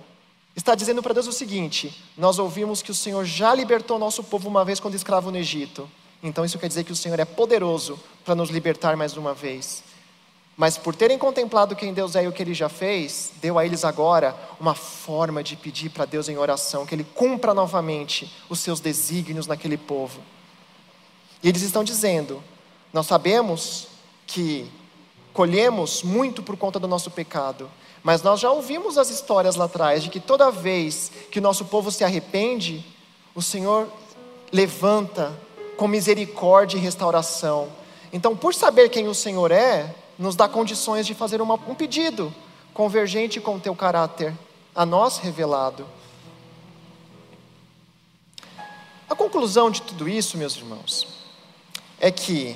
está 0.55 0.75
dizendo 0.75 1.01
para 1.01 1.13
Deus 1.13 1.27
o 1.27 1.31
seguinte: 1.31 2.03
nós 2.17 2.39
ouvimos 2.39 2.81
que 2.81 2.91
o 2.91 2.95
Senhor 2.95 3.25
já 3.25 3.53
libertou 3.53 3.99
nosso 3.99 4.23
povo 4.23 4.47
uma 4.47 4.65
vez 4.65 4.79
quando 4.79 4.95
escravo 4.95 5.31
no 5.31 5.37
Egito. 5.37 5.89
Então 6.21 6.43
isso 6.43 6.59
quer 6.59 6.67
dizer 6.67 6.83
que 6.83 6.91
o 6.91 6.95
Senhor 6.95 7.19
é 7.19 7.25
poderoso 7.25 7.99
para 8.25 8.35
nos 8.35 8.49
libertar 8.49 8.95
mais 8.97 9.15
uma 9.15 9.33
vez. 9.33 9.83
Mas 10.59 10.77
por 10.77 10.93
terem 10.93 11.17
contemplado 11.17 11.73
quem 11.73 11.93
Deus 11.93 12.17
é 12.17 12.25
e 12.25 12.27
o 12.27 12.33
que 12.33 12.43
Ele 12.43 12.53
já 12.53 12.67
fez, 12.67 13.31
deu 13.41 13.57
a 13.57 13.65
eles 13.65 13.85
agora 13.85 14.35
uma 14.59 14.75
forma 14.75 15.41
de 15.41 15.55
pedir 15.55 15.89
para 15.89 16.03
Deus 16.03 16.27
em 16.27 16.37
oração 16.37 16.85
que 16.85 16.93
Ele 16.93 17.05
cumpra 17.15 17.53
novamente 17.53 18.29
os 18.49 18.59
seus 18.59 18.81
desígnios 18.81 19.47
naquele 19.47 19.77
povo. 19.77 20.19
E 21.41 21.47
eles 21.47 21.61
estão 21.61 21.81
dizendo: 21.81 22.43
Nós 22.91 23.07
sabemos 23.07 23.87
que 24.27 24.69
colhemos 25.31 26.03
muito 26.03 26.43
por 26.43 26.57
conta 26.57 26.77
do 26.77 26.89
nosso 26.89 27.09
pecado, 27.09 27.71
mas 28.03 28.21
nós 28.21 28.41
já 28.41 28.51
ouvimos 28.51 28.97
as 28.97 29.09
histórias 29.09 29.55
lá 29.55 29.63
atrás 29.63 30.03
de 30.03 30.09
que 30.09 30.19
toda 30.19 30.51
vez 30.51 31.09
que 31.31 31.39
o 31.39 31.41
nosso 31.41 31.63
povo 31.63 31.89
se 31.89 32.03
arrepende, 32.03 32.85
o 33.33 33.41
Senhor 33.41 33.87
levanta 34.51 35.39
com 35.77 35.87
misericórdia 35.87 36.75
e 36.77 36.81
restauração. 36.81 37.69
Então, 38.11 38.35
por 38.35 38.53
saber 38.53 38.89
quem 38.89 39.07
o 39.07 39.15
Senhor 39.15 39.53
é, 39.53 39.95
nos 40.19 40.35
dá 40.35 40.49
condições 40.49 41.07
de 41.07 41.15
fazer 41.15 41.41
uma, 41.41 41.55
um 41.55 41.73
pedido 41.73 42.33
convergente 42.73 43.39
com 43.39 43.55
o 43.55 43.59
teu 43.59 43.73
caráter, 43.73 44.37
a 44.75 44.85
nós 44.85 45.17
revelado. 45.17 45.87
A 49.09 49.15
conclusão 49.15 49.71
de 49.71 49.81
tudo 49.81 50.07
isso, 50.07 50.37
meus 50.37 50.55
irmãos, 50.57 51.07
é 51.99 52.11
que 52.11 52.55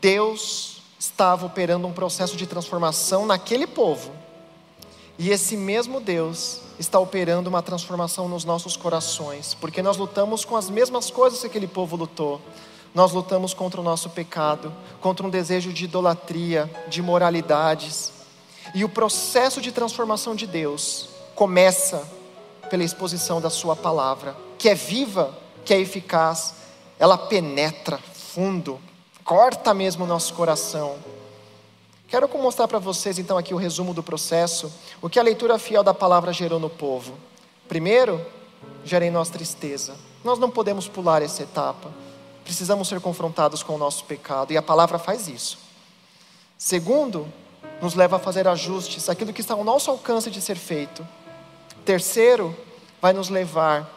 Deus 0.00 0.82
estava 0.98 1.46
operando 1.46 1.86
um 1.86 1.92
processo 1.92 2.36
de 2.36 2.46
transformação 2.46 3.24
naquele 3.24 3.66
povo 3.66 4.12
e 5.18 5.30
esse 5.30 5.56
mesmo 5.56 6.00
Deus 6.00 6.60
está 6.78 6.98
operando 6.98 7.48
uma 7.48 7.62
transformação 7.62 8.28
nos 8.28 8.44
nossos 8.44 8.76
corações, 8.76 9.54
porque 9.54 9.80
nós 9.80 9.96
lutamos 9.96 10.44
com 10.44 10.56
as 10.56 10.68
mesmas 10.68 11.10
coisas 11.10 11.40
que 11.40 11.46
aquele 11.46 11.66
povo 11.66 11.96
lutou. 11.96 12.40
Nós 12.96 13.12
lutamos 13.12 13.52
contra 13.52 13.78
o 13.78 13.84
nosso 13.84 14.08
pecado, 14.08 14.72
contra 15.02 15.26
um 15.26 15.28
desejo 15.28 15.70
de 15.70 15.84
idolatria, 15.84 16.70
de 16.88 17.02
moralidades. 17.02 18.10
E 18.74 18.84
o 18.84 18.88
processo 18.88 19.60
de 19.60 19.70
transformação 19.70 20.34
de 20.34 20.46
Deus 20.46 21.10
começa 21.34 22.10
pela 22.70 22.82
exposição 22.82 23.38
da 23.38 23.50
Sua 23.50 23.76
palavra, 23.76 24.34
que 24.58 24.70
é 24.70 24.74
viva, 24.74 25.36
que 25.62 25.74
é 25.74 25.78
eficaz 25.78 26.54
ela 26.98 27.18
penetra 27.18 27.98
fundo, 27.98 28.80
corta 29.22 29.74
mesmo 29.74 30.04
o 30.04 30.08
nosso 30.08 30.32
coração. 30.32 30.96
Quero 32.08 32.26
mostrar 32.38 32.66
para 32.66 32.78
vocês 32.78 33.18
então 33.18 33.36
aqui 33.36 33.52
o 33.52 33.58
resumo 33.58 33.92
do 33.92 34.02
processo, 34.02 34.72
o 35.02 35.10
que 35.10 35.20
a 35.20 35.22
leitura 35.22 35.58
fiel 35.58 35.84
da 35.84 35.92
palavra 35.92 36.32
gerou 36.32 36.58
no 36.58 36.70
povo. 36.70 37.18
Primeiro, 37.68 38.24
gera 38.86 39.04
em 39.04 39.10
nós 39.10 39.28
tristeza. 39.28 39.96
Nós 40.24 40.38
não 40.38 40.50
podemos 40.50 40.88
pular 40.88 41.20
essa 41.20 41.42
etapa. 41.42 42.05
Precisamos 42.46 42.86
ser 42.86 43.00
confrontados 43.00 43.64
com 43.64 43.74
o 43.74 43.78
nosso 43.78 44.04
pecado 44.04 44.52
e 44.52 44.56
a 44.56 44.62
palavra 44.62 45.00
faz 45.00 45.26
isso. 45.26 45.58
Segundo, 46.56 47.26
nos 47.82 47.96
leva 47.96 48.16
a 48.16 48.18
fazer 48.20 48.46
ajustes, 48.46 49.08
aquilo 49.08 49.32
que 49.32 49.40
está 49.40 49.54
ao 49.54 49.64
nosso 49.64 49.90
alcance 49.90 50.30
de 50.30 50.40
ser 50.40 50.56
feito. 50.56 51.04
Terceiro, 51.84 52.56
vai 53.02 53.12
nos 53.12 53.28
levar 53.28 53.90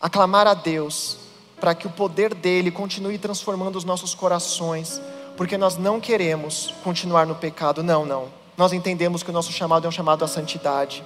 a 0.00 0.08
clamar 0.08 0.46
a 0.46 0.54
Deus 0.54 1.18
para 1.60 1.74
que 1.74 1.88
o 1.88 1.90
poder 1.90 2.32
dele 2.32 2.70
continue 2.70 3.18
transformando 3.18 3.74
os 3.74 3.84
nossos 3.84 4.14
corações, 4.14 5.02
porque 5.36 5.58
nós 5.58 5.76
não 5.76 6.00
queremos 6.00 6.72
continuar 6.84 7.26
no 7.26 7.34
pecado, 7.34 7.82
não, 7.82 8.06
não. 8.06 8.28
Nós 8.56 8.72
entendemos 8.72 9.24
que 9.24 9.30
o 9.30 9.32
nosso 9.32 9.50
chamado 9.50 9.84
é 9.84 9.88
um 9.88 9.92
chamado 9.92 10.24
à 10.24 10.28
santidade. 10.28 11.02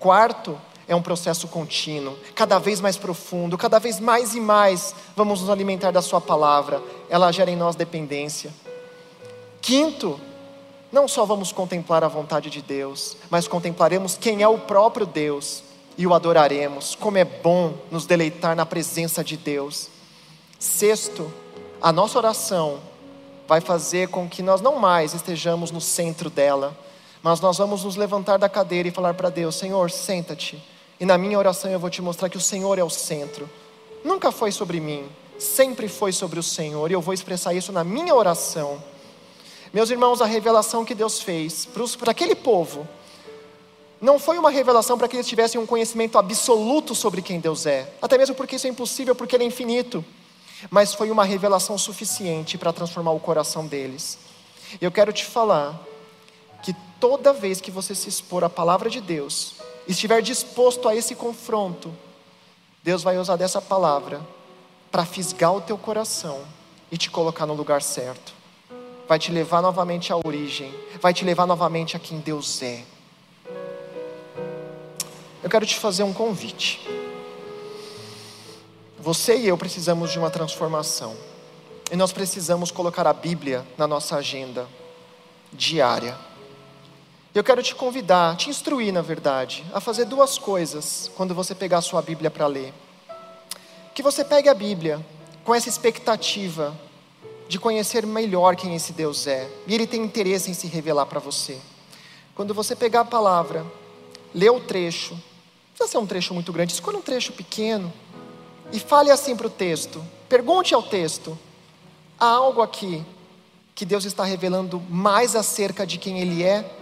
Quarto, 0.00 0.60
é 0.88 0.96
um 0.96 1.02
processo 1.02 1.46
contínuo, 1.46 2.16
cada 2.34 2.58
vez 2.58 2.80
mais 2.80 2.96
profundo, 2.96 3.58
cada 3.58 3.78
vez 3.78 4.00
mais 4.00 4.34
e 4.34 4.40
mais 4.40 4.94
vamos 5.14 5.42
nos 5.42 5.50
alimentar 5.50 5.90
da 5.90 6.00
Sua 6.00 6.20
palavra, 6.20 6.82
ela 7.10 7.30
gera 7.30 7.50
em 7.50 7.56
nós 7.56 7.76
dependência. 7.76 8.50
Quinto, 9.60 10.18
não 10.90 11.06
só 11.06 11.26
vamos 11.26 11.52
contemplar 11.52 12.02
a 12.02 12.08
vontade 12.08 12.48
de 12.48 12.62
Deus, 12.62 13.18
mas 13.28 13.46
contemplaremos 13.46 14.16
quem 14.16 14.42
é 14.42 14.48
o 14.48 14.58
próprio 14.58 15.04
Deus 15.04 15.62
e 15.98 16.06
o 16.06 16.14
adoraremos. 16.14 16.94
Como 16.94 17.18
é 17.18 17.24
bom 17.24 17.74
nos 17.90 18.06
deleitar 18.06 18.56
na 18.56 18.64
presença 18.64 19.22
de 19.22 19.36
Deus. 19.36 19.88
Sexto, 20.58 21.30
a 21.82 21.92
nossa 21.92 22.16
oração 22.16 22.80
vai 23.46 23.60
fazer 23.60 24.08
com 24.08 24.26
que 24.26 24.42
nós 24.42 24.62
não 24.62 24.76
mais 24.76 25.12
estejamos 25.12 25.70
no 25.70 25.80
centro 25.80 26.30
dela, 26.30 26.74
mas 27.22 27.40
nós 27.40 27.58
vamos 27.58 27.84
nos 27.84 27.96
levantar 27.96 28.38
da 28.38 28.48
cadeira 28.48 28.88
e 28.88 28.92
falar 28.92 29.12
para 29.12 29.28
Deus: 29.28 29.56
Senhor, 29.56 29.90
senta-te. 29.90 30.62
E 31.00 31.06
na 31.06 31.16
minha 31.16 31.38
oração 31.38 31.70
eu 31.70 31.78
vou 31.78 31.90
te 31.90 32.02
mostrar 32.02 32.28
que 32.28 32.36
o 32.36 32.40
Senhor 32.40 32.78
é 32.78 32.84
o 32.84 32.90
centro. 32.90 33.48
Nunca 34.04 34.32
foi 34.32 34.50
sobre 34.50 34.80
mim, 34.80 35.08
sempre 35.38 35.88
foi 35.88 36.12
sobre 36.12 36.38
o 36.38 36.42
Senhor, 36.42 36.90
e 36.90 36.94
eu 36.94 37.00
vou 37.00 37.14
expressar 37.14 37.54
isso 37.54 37.72
na 37.72 37.84
minha 37.84 38.14
oração. 38.14 38.82
Meus 39.72 39.90
irmãos, 39.90 40.20
a 40.20 40.26
revelação 40.26 40.84
que 40.84 40.94
Deus 40.94 41.20
fez 41.20 41.68
para 41.98 42.10
aquele 42.10 42.34
povo 42.34 42.88
não 44.00 44.18
foi 44.18 44.38
uma 44.38 44.50
revelação 44.50 44.96
para 44.96 45.08
que 45.08 45.16
eles 45.16 45.26
tivessem 45.26 45.60
um 45.60 45.66
conhecimento 45.66 46.18
absoluto 46.18 46.94
sobre 46.94 47.20
quem 47.20 47.40
Deus 47.40 47.66
é, 47.66 47.92
até 48.00 48.16
mesmo 48.16 48.34
porque 48.34 48.56
isso 48.56 48.66
é 48.66 48.70
impossível, 48.70 49.14
porque 49.14 49.34
Ele 49.36 49.44
é 49.44 49.46
infinito, 49.46 50.04
mas 50.70 50.94
foi 50.94 51.10
uma 51.10 51.24
revelação 51.24 51.76
suficiente 51.76 52.56
para 52.56 52.72
transformar 52.72 53.10
o 53.10 53.20
coração 53.20 53.66
deles. 53.66 54.18
Eu 54.80 54.90
quero 54.92 55.12
te 55.12 55.24
falar 55.24 55.78
que 56.62 56.74
toda 57.00 57.32
vez 57.32 57.60
que 57.60 57.70
você 57.70 57.94
se 57.94 58.08
expor 58.08 58.44
à 58.44 58.50
palavra 58.50 58.88
de 58.88 59.00
Deus, 59.00 59.54
estiver 59.88 60.22
disposto 60.22 60.88
a 60.88 60.94
esse 60.94 61.14
confronto, 61.14 61.92
Deus 62.82 63.02
vai 63.02 63.18
usar 63.18 63.36
dessa 63.36 63.60
palavra 63.60 64.20
para 64.90 65.04
fisgar 65.04 65.54
o 65.54 65.60
teu 65.60 65.76
coração 65.76 66.42
e 66.92 66.96
te 66.96 67.10
colocar 67.10 67.46
no 67.46 67.54
lugar 67.54 67.82
certo. 67.82 68.32
Vai 69.08 69.18
te 69.18 69.32
levar 69.32 69.62
novamente 69.62 70.12
à 70.12 70.16
origem, 70.16 70.72
vai 71.00 71.12
te 71.12 71.24
levar 71.24 71.46
novamente 71.46 71.96
a 71.96 71.98
quem 71.98 72.20
Deus 72.20 72.62
é 72.62 72.84
eu 75.48 75.50
quero 75.50 75.64
te 75.64 75.76
fazer 75.76 76.02
um 76.02 76.12
convite. 76.12 76.86
Você 78.98 79.36
e 79.36 79.48
eu 79.48 79.56
precisamos 79.56 80.10
de 80.10 80.18
uma 80.18 80.30
transformação. 80.30 81.16
E 81.90 81.96
nós 81.96 82.12
precisamos 82.12 82.70
colocar 82.70 83.06
a 83.06 83.12
Bíblia 83.12 83.64
na 83.78 83.86
nossa 83.86 84.16
agenda 84.16 84.68
diária. 85.52 86.18
Eu 87.34 87.44
quero 87.44 87.62
te 87.62 87.74
convidar, 87.74 88.36
te 88.36 88.48
instruir, 88.48 88.90
na 88.92 89.02
verdade, 89.02 89.62
a 89.74 89.80
fazer 89.80 90.06
duas 90.06 90.38
coisas 90.38 91.10
quando 91.14 91.34
você 91.34 91.54
pegar 91.54 91.78
a 91.78 91.82
sua 91.82 92.00
Bíblia 92.00 92.30
para 92.30 92.46
ler. 92.46 92.72
Que 93.94 94.02
você 94.02 94.24
pegue 94.24 94.48
a 94.48 94.54
Bíblia 94.54 95.04
com 95.44 95.54
essa 95.54 95.68
expectativa 95.68 96.74
de 97.46 97.58
conhecer 97.58 98.06
melhor 98.06 98.56
quem 98.56 98.74
esse 98.74 98.94
Deus 98.94 99.26
é, 99.26 99.48
e 99.66 99.74
Ele 99.74 99.86
tem 99.86 100.02
interesse 100.02 100.50
em 100.50 100.54
se 100.54 100.66
revelar 100.68 101.04
para 101.04 101.20
você. 101.20 101.58
Quando 102.34 102.54
você 102.54 102.74
pegar 102.74 103.00
a 103.00 103.04
palavra, 103.04 103.64
lê 104.34 104.48
o 104.48 104.60
trecho, 104.60 105.14
precisa 105.74 105.90
ser 105.90 105.98
um 105.98 106.06
trecho 106.06 106.32
muito 106.32 106.52
grande, 106.52 106.72
escolha 106.72 106.96
um 106.96 107.02
trecho 107.02 107.32
pequeno 107.32 107.92
e 108.72 108.80
fale 108.80 109.10
assim 109.10 109.36
para 109.36 109.46
o 109.46 109.50
texto. 109.50 110.02
Pergunte 110.30 110.74
ao 110.74 110.82
texto: 110.82 111.38
há 112.18 112.26
algo 112.26 112.62
aqui 112.62 113.04
que 113.74 113.84
Deus 113.84 114.06
está 114.06 114.24
revelando 114.24 114.80
mais 114.88 115.36
acerca 115.36 115.86
de 115.86 115.98
quem 115.98 116.20
Ele 116.20 116.42
é 116.42 116.77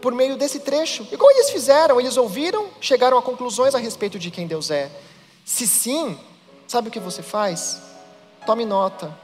por 0.00 0.12
meio 0.12 0.36
desse 0.36 0.60
trecho? 0.60 1.06
Igual 1.10 1.30
eles 1.30 1.50
fizeram, 1.50 2.00
eles 2.00 2.16
ouviram, 2.16 2.68
chegaram 2.80 3.18
a 3.18 3.22
conclusões 3.22 3.74
a 3.74 3.78
respeito 3.78 4.18
de 4.18 4.30
quem 4.30 4.46
Deus 4.46 4.70
é. 4.70 4.90
Se 5.44 5.66
sim, 5.66 6.18
sabe 6.66 6.88
o 6.88 6.90
que 6.90 7.00
você 7.00 7.22
faz? 7.22 7.80
Tome 8.46 8.64
nota, 8.64 9.16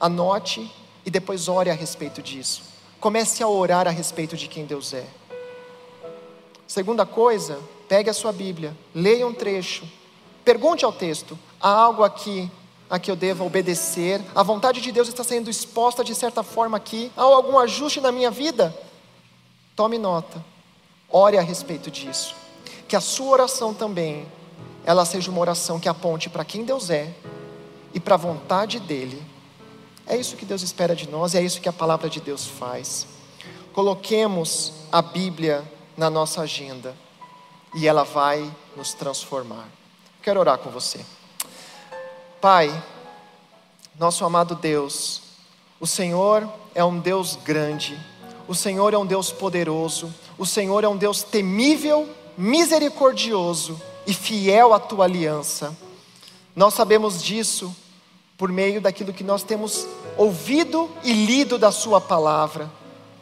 anote 0.00 0.70
e 1.04 1.10
depois 1.10 1.48
ore 1.48 1.70
a 1.70 1.74
respeito 1.74 2.22
disso. 2.22 2.62
Comece 3.00 3.42
a 3.42 3.48
orar 3.48 3.86
a 3.86 3.90
respeito 3.90 4.36
de 4.36 4.48
quem 4.48 4.64
Deus 4.64 4.92
é. 4.92 5.06
Segunda 6.66 7.06
coisa, 7.06 7.60
Pegue 7.88 8.10
a 8.10 8.14
sua 8.14 8.32
Bíblia, 8.32 8.76
leia 8.92 9.26
um 9.26 9.32
trecho, 9.32 9.84
pergunte 10.44 10.84
ao 10.84 10.92
texto: 10.92 11.38
há 11.60 11.70
algo 11.70 12.02
aqui 12.02 12.50
a 12.90 12.98
que 12.98 13.10
eu 13.10 13.16
devo 13.16 13.46
obedecer? 13.46 14.20
A 14.34 14.42
vontade 14.42 14.80
de 14.80 14.90
Deus 14.90 15.08
está 15.08 15.22
sendo 15.22 15.48
exposta 15.48 16.02
de 16.02 16.14
certa 16.14 16.42
forma 16.42 16.76
aqui? 16.76 17.12
Há 17.16 17.22
algum 17.22 17.58
ajuste 17.58 18.00
na 18.00 18.10
minha 18.10 18.30
vida? 18.30 18.76
Tome 19.76 19.98
nota, 19.98 20.42
ore 21.10 21.36
a 21.36 21.42
respeito 21.42 21.90
disso. 21.90 22.34
Que 22.88 22.96
a 22.96 23.00
sua 23.00 23.32
oração 23.32 23.74
também, 23.74 24.26
ela 24.86 25.04
seja 25.04 25.30
uma 25.30 25.40
oração 25.40 25.78
que 25.78 25.88
aponte 25.88 26.30
para 26.30 26.46
quem 26.46 26.64
Deus 26.64 26.88
é 26.88 27.14
e 27.92 28.00
para 28.00 28.14
a 28.14 28.18
vontade 28.18 28.80
dEle. 28.80 29.22
É 30.06 30.16
isso 30.16 30.36
que 30.36 30.46
Deus 30.46 30.62
espera 30.62 30.96
de 30.96 31.08
nós 31.08 31.34
é 31.34 31.42
isso 31.42 31.60
que 31.60 31.68
a 31.68 31.72
palavra 31.72 32.08
de 32.08 32.20
Deus 32.20 32.46
faz. 32.46 33.06
Coloquemos 33.74 34.72
a 34.90 35.02
Bíblia 35.02 35.62
na 35.94 36.08
nossa 36.08 36.40
agenda 36.40 36.96
e 37.74 37.86
ela 37.86 38.04
vai 38.04 38.50
nos 38.74 38.94
transformar. 38.94 39.68
Quero 40.22 40.40
orar 40.40 40.56
com 40.58 40.70
você. 40.70 41.04
Pai, 42.40 42.70
nosso 43.98 44.24
amado 44.24 44.54
Deus, 44.54 45.20
o 45.78 45.86
Senhor 45.86 46.48
é 46.74 46.82
um 46.82 46.98
Deus 46.98 47.36
grande, 47.36 47.98
o 48.48 48.54
Senhor 48.54 48.94
é 48.94 48.98
um 48.98 49.06
Deus 49.06 49.32
poderoso, 49.32 50.12
o 50.38 50.46
Senhor 50.46 50.84
é 50.84 50.88
um 50.88 50.96
Deus 50.96 51.22
temível, 51.22 52.08
misericordioso 52.36 53.80
e 54.06 54.14
fiel 54.14 54.72
à 54.72 54.78
tua 54.78 55.04
aliança. 55.04 55.76
Nós 56.54 56.74
sabemos 56.74 57.22
disso 57.22 57.74
por 58.38 58.50
meio 58.50 58.80
daquilo 58.80 59.12
que 59.12 59.24
nós 59.24 59.42
temos 59.42 59.86
ouvido 60.16 60.90
e 61.02 61.12
lido 61.12 61.58
da 61.58 61.72
Sua 61.72 62.00
palavra. 62.00 62.70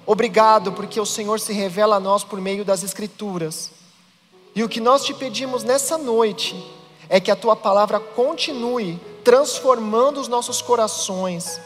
Obrigado, 0.06 0.72
porque 0.72 1.00
o 1.00 1.06
Senhor 1.06 1.40
se 1.40 1.52
revela 1.52 1.96
a 1.96 2.00
nós 2.00 2.22
por 2.22 2.40
meio 2.40 2.64
das 2.64 2.82
Escrituras. 2.82 3.72
E 4.54 4.62
o 4.62 4.68
que 4.68 4.80
nós 4.80 5.04
te 5.04 5.14
pedimos 5.14 5.64
nessa 5.64 5.98
noite 5.98 6.54
é 7.08 7.18
que 7.18 7.30
a 7.30 7.36
tua 7.36 7.56
palavra 7.56 7.98
continue 7.98 9.00
transformando 9.24 10.20
os 10.20 10.28
nossos 10.28 10.62
corações. 10.62 11.60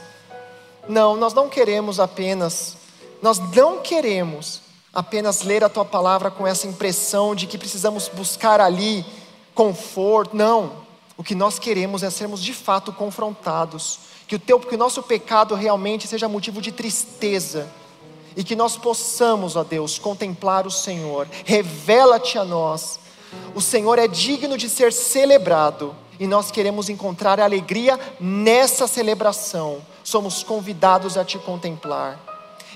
Não, 0.89 1.17
nós 1.17 1.35
não 1.35 1.51
queremos 1.51 2.01
apenas, 2.01 2.78
nós 3.21 3.39
não 3.55 3.81
queremos 3.81 4.63
apenas 4.93 5.43
ler 5.43 5.63
a 5.63 5.69
tua 5.69 5.85
palavra 5.85 6.31
com 6.31 6.47
essa 6.47 6.67
impressão 6.67 7.35
de 7.35 7.47
que 7.47 7.59
precisamos 7.59 8.09
buscar 8.09 8.61
ali 8.61 9.05
conforto. 9.55 10.37
Não. 10.37 10.73
O 11.17 11.25
que 11.25 11.35
nós 11.35 11.59
queremos 11.59 12.03
é 12.03 12.11
sermos 12.11 12.43
de 12.43 12.55
fato 12.55 12.93
confrontados, 12.93 13.99
que 14.27 14.37
o 14.37 14.39
teu, 14.39 14.61
que 14.61 14.75
o 14.75 14.79
nosso 14.79 15.03
pecado 15.03 15.55
realmente 15.55 16.07
seja 16.07 16.29
motivo 16.29 16.61
de 16.63 16.71
tristeza 16.71 17.69
e 18.37 18.45
que 18.45 18.55
nós 18.55 18.77
possamos, 18.77 19.57
ó 19.57 19.65
Deus, 19.65 19.99
contemplar 19.99 20.67
o 20.67 20.71
Senhor. 20.71 21.27
Revela-te 21.45 22.39
a 22.39 22.45
nós. 22.45 23.01
O 23.55 23.61
Senhor 23.61 23.99
é 23.99 24.07
digno 24.07 24.57
de 24.57 24.69
ser 24.69 24.93
celebrado 24.93 25.95
e 26.21 26.27
nós 26.27 26.51
queremos 26.51 26.89
encontrar 26.89 27.41
alegria 27.41 27.99
nessa 28.21 28.87
celebração. 28.87 29.83
Somos 30.05 30.43
convidados 30.43 31.17
a 31.17 31.25
te 31.25 31.39
contemplar. 31.39 32.28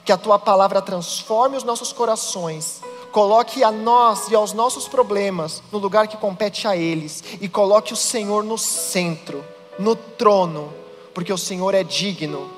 Que 0.05 0.13
a 0.13 0.17
tua 0.17 0.39
palavra 0.39 0.83
transforme 0.83 1.57
os 1.57 1.65
nossos 1.65 1.93
corações, 1.93 2.81
coloque 3.13 3.63
a 3.63 3.71
nós 3.71 4.29
e 4.29 4.35
aos 4.35 4.53
nossos 4.53 4.89
problemas 4.89 5.63
no 5.71 5.79
lugar 5.79 6.09
que 6.09 6.17
compete 6.17 6.67
a 6.67 6.77
eles 6.77 7.23
e 7.41 7.49
coloque 7.49 7.93
o 7.93 7.97
Senhor 7.97 8.43
no 8.43 8.59
centro, 8.59 9.45
no 9.79 9.95
trono, 9.95 10.73
porque 11.15 11.33
o 11.33 11.39
Senhor 11.39 11.75
é 11.75 11.85
digno. 11.85 12.51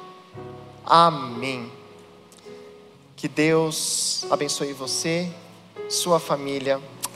Amém. 0.87 1.71
Que 3.17 3.29
Deus 3.29 4.25
abençoe 4.31 4.73
você, 4.73 5.31
sua 5.89 6.19
família 6.19 6.81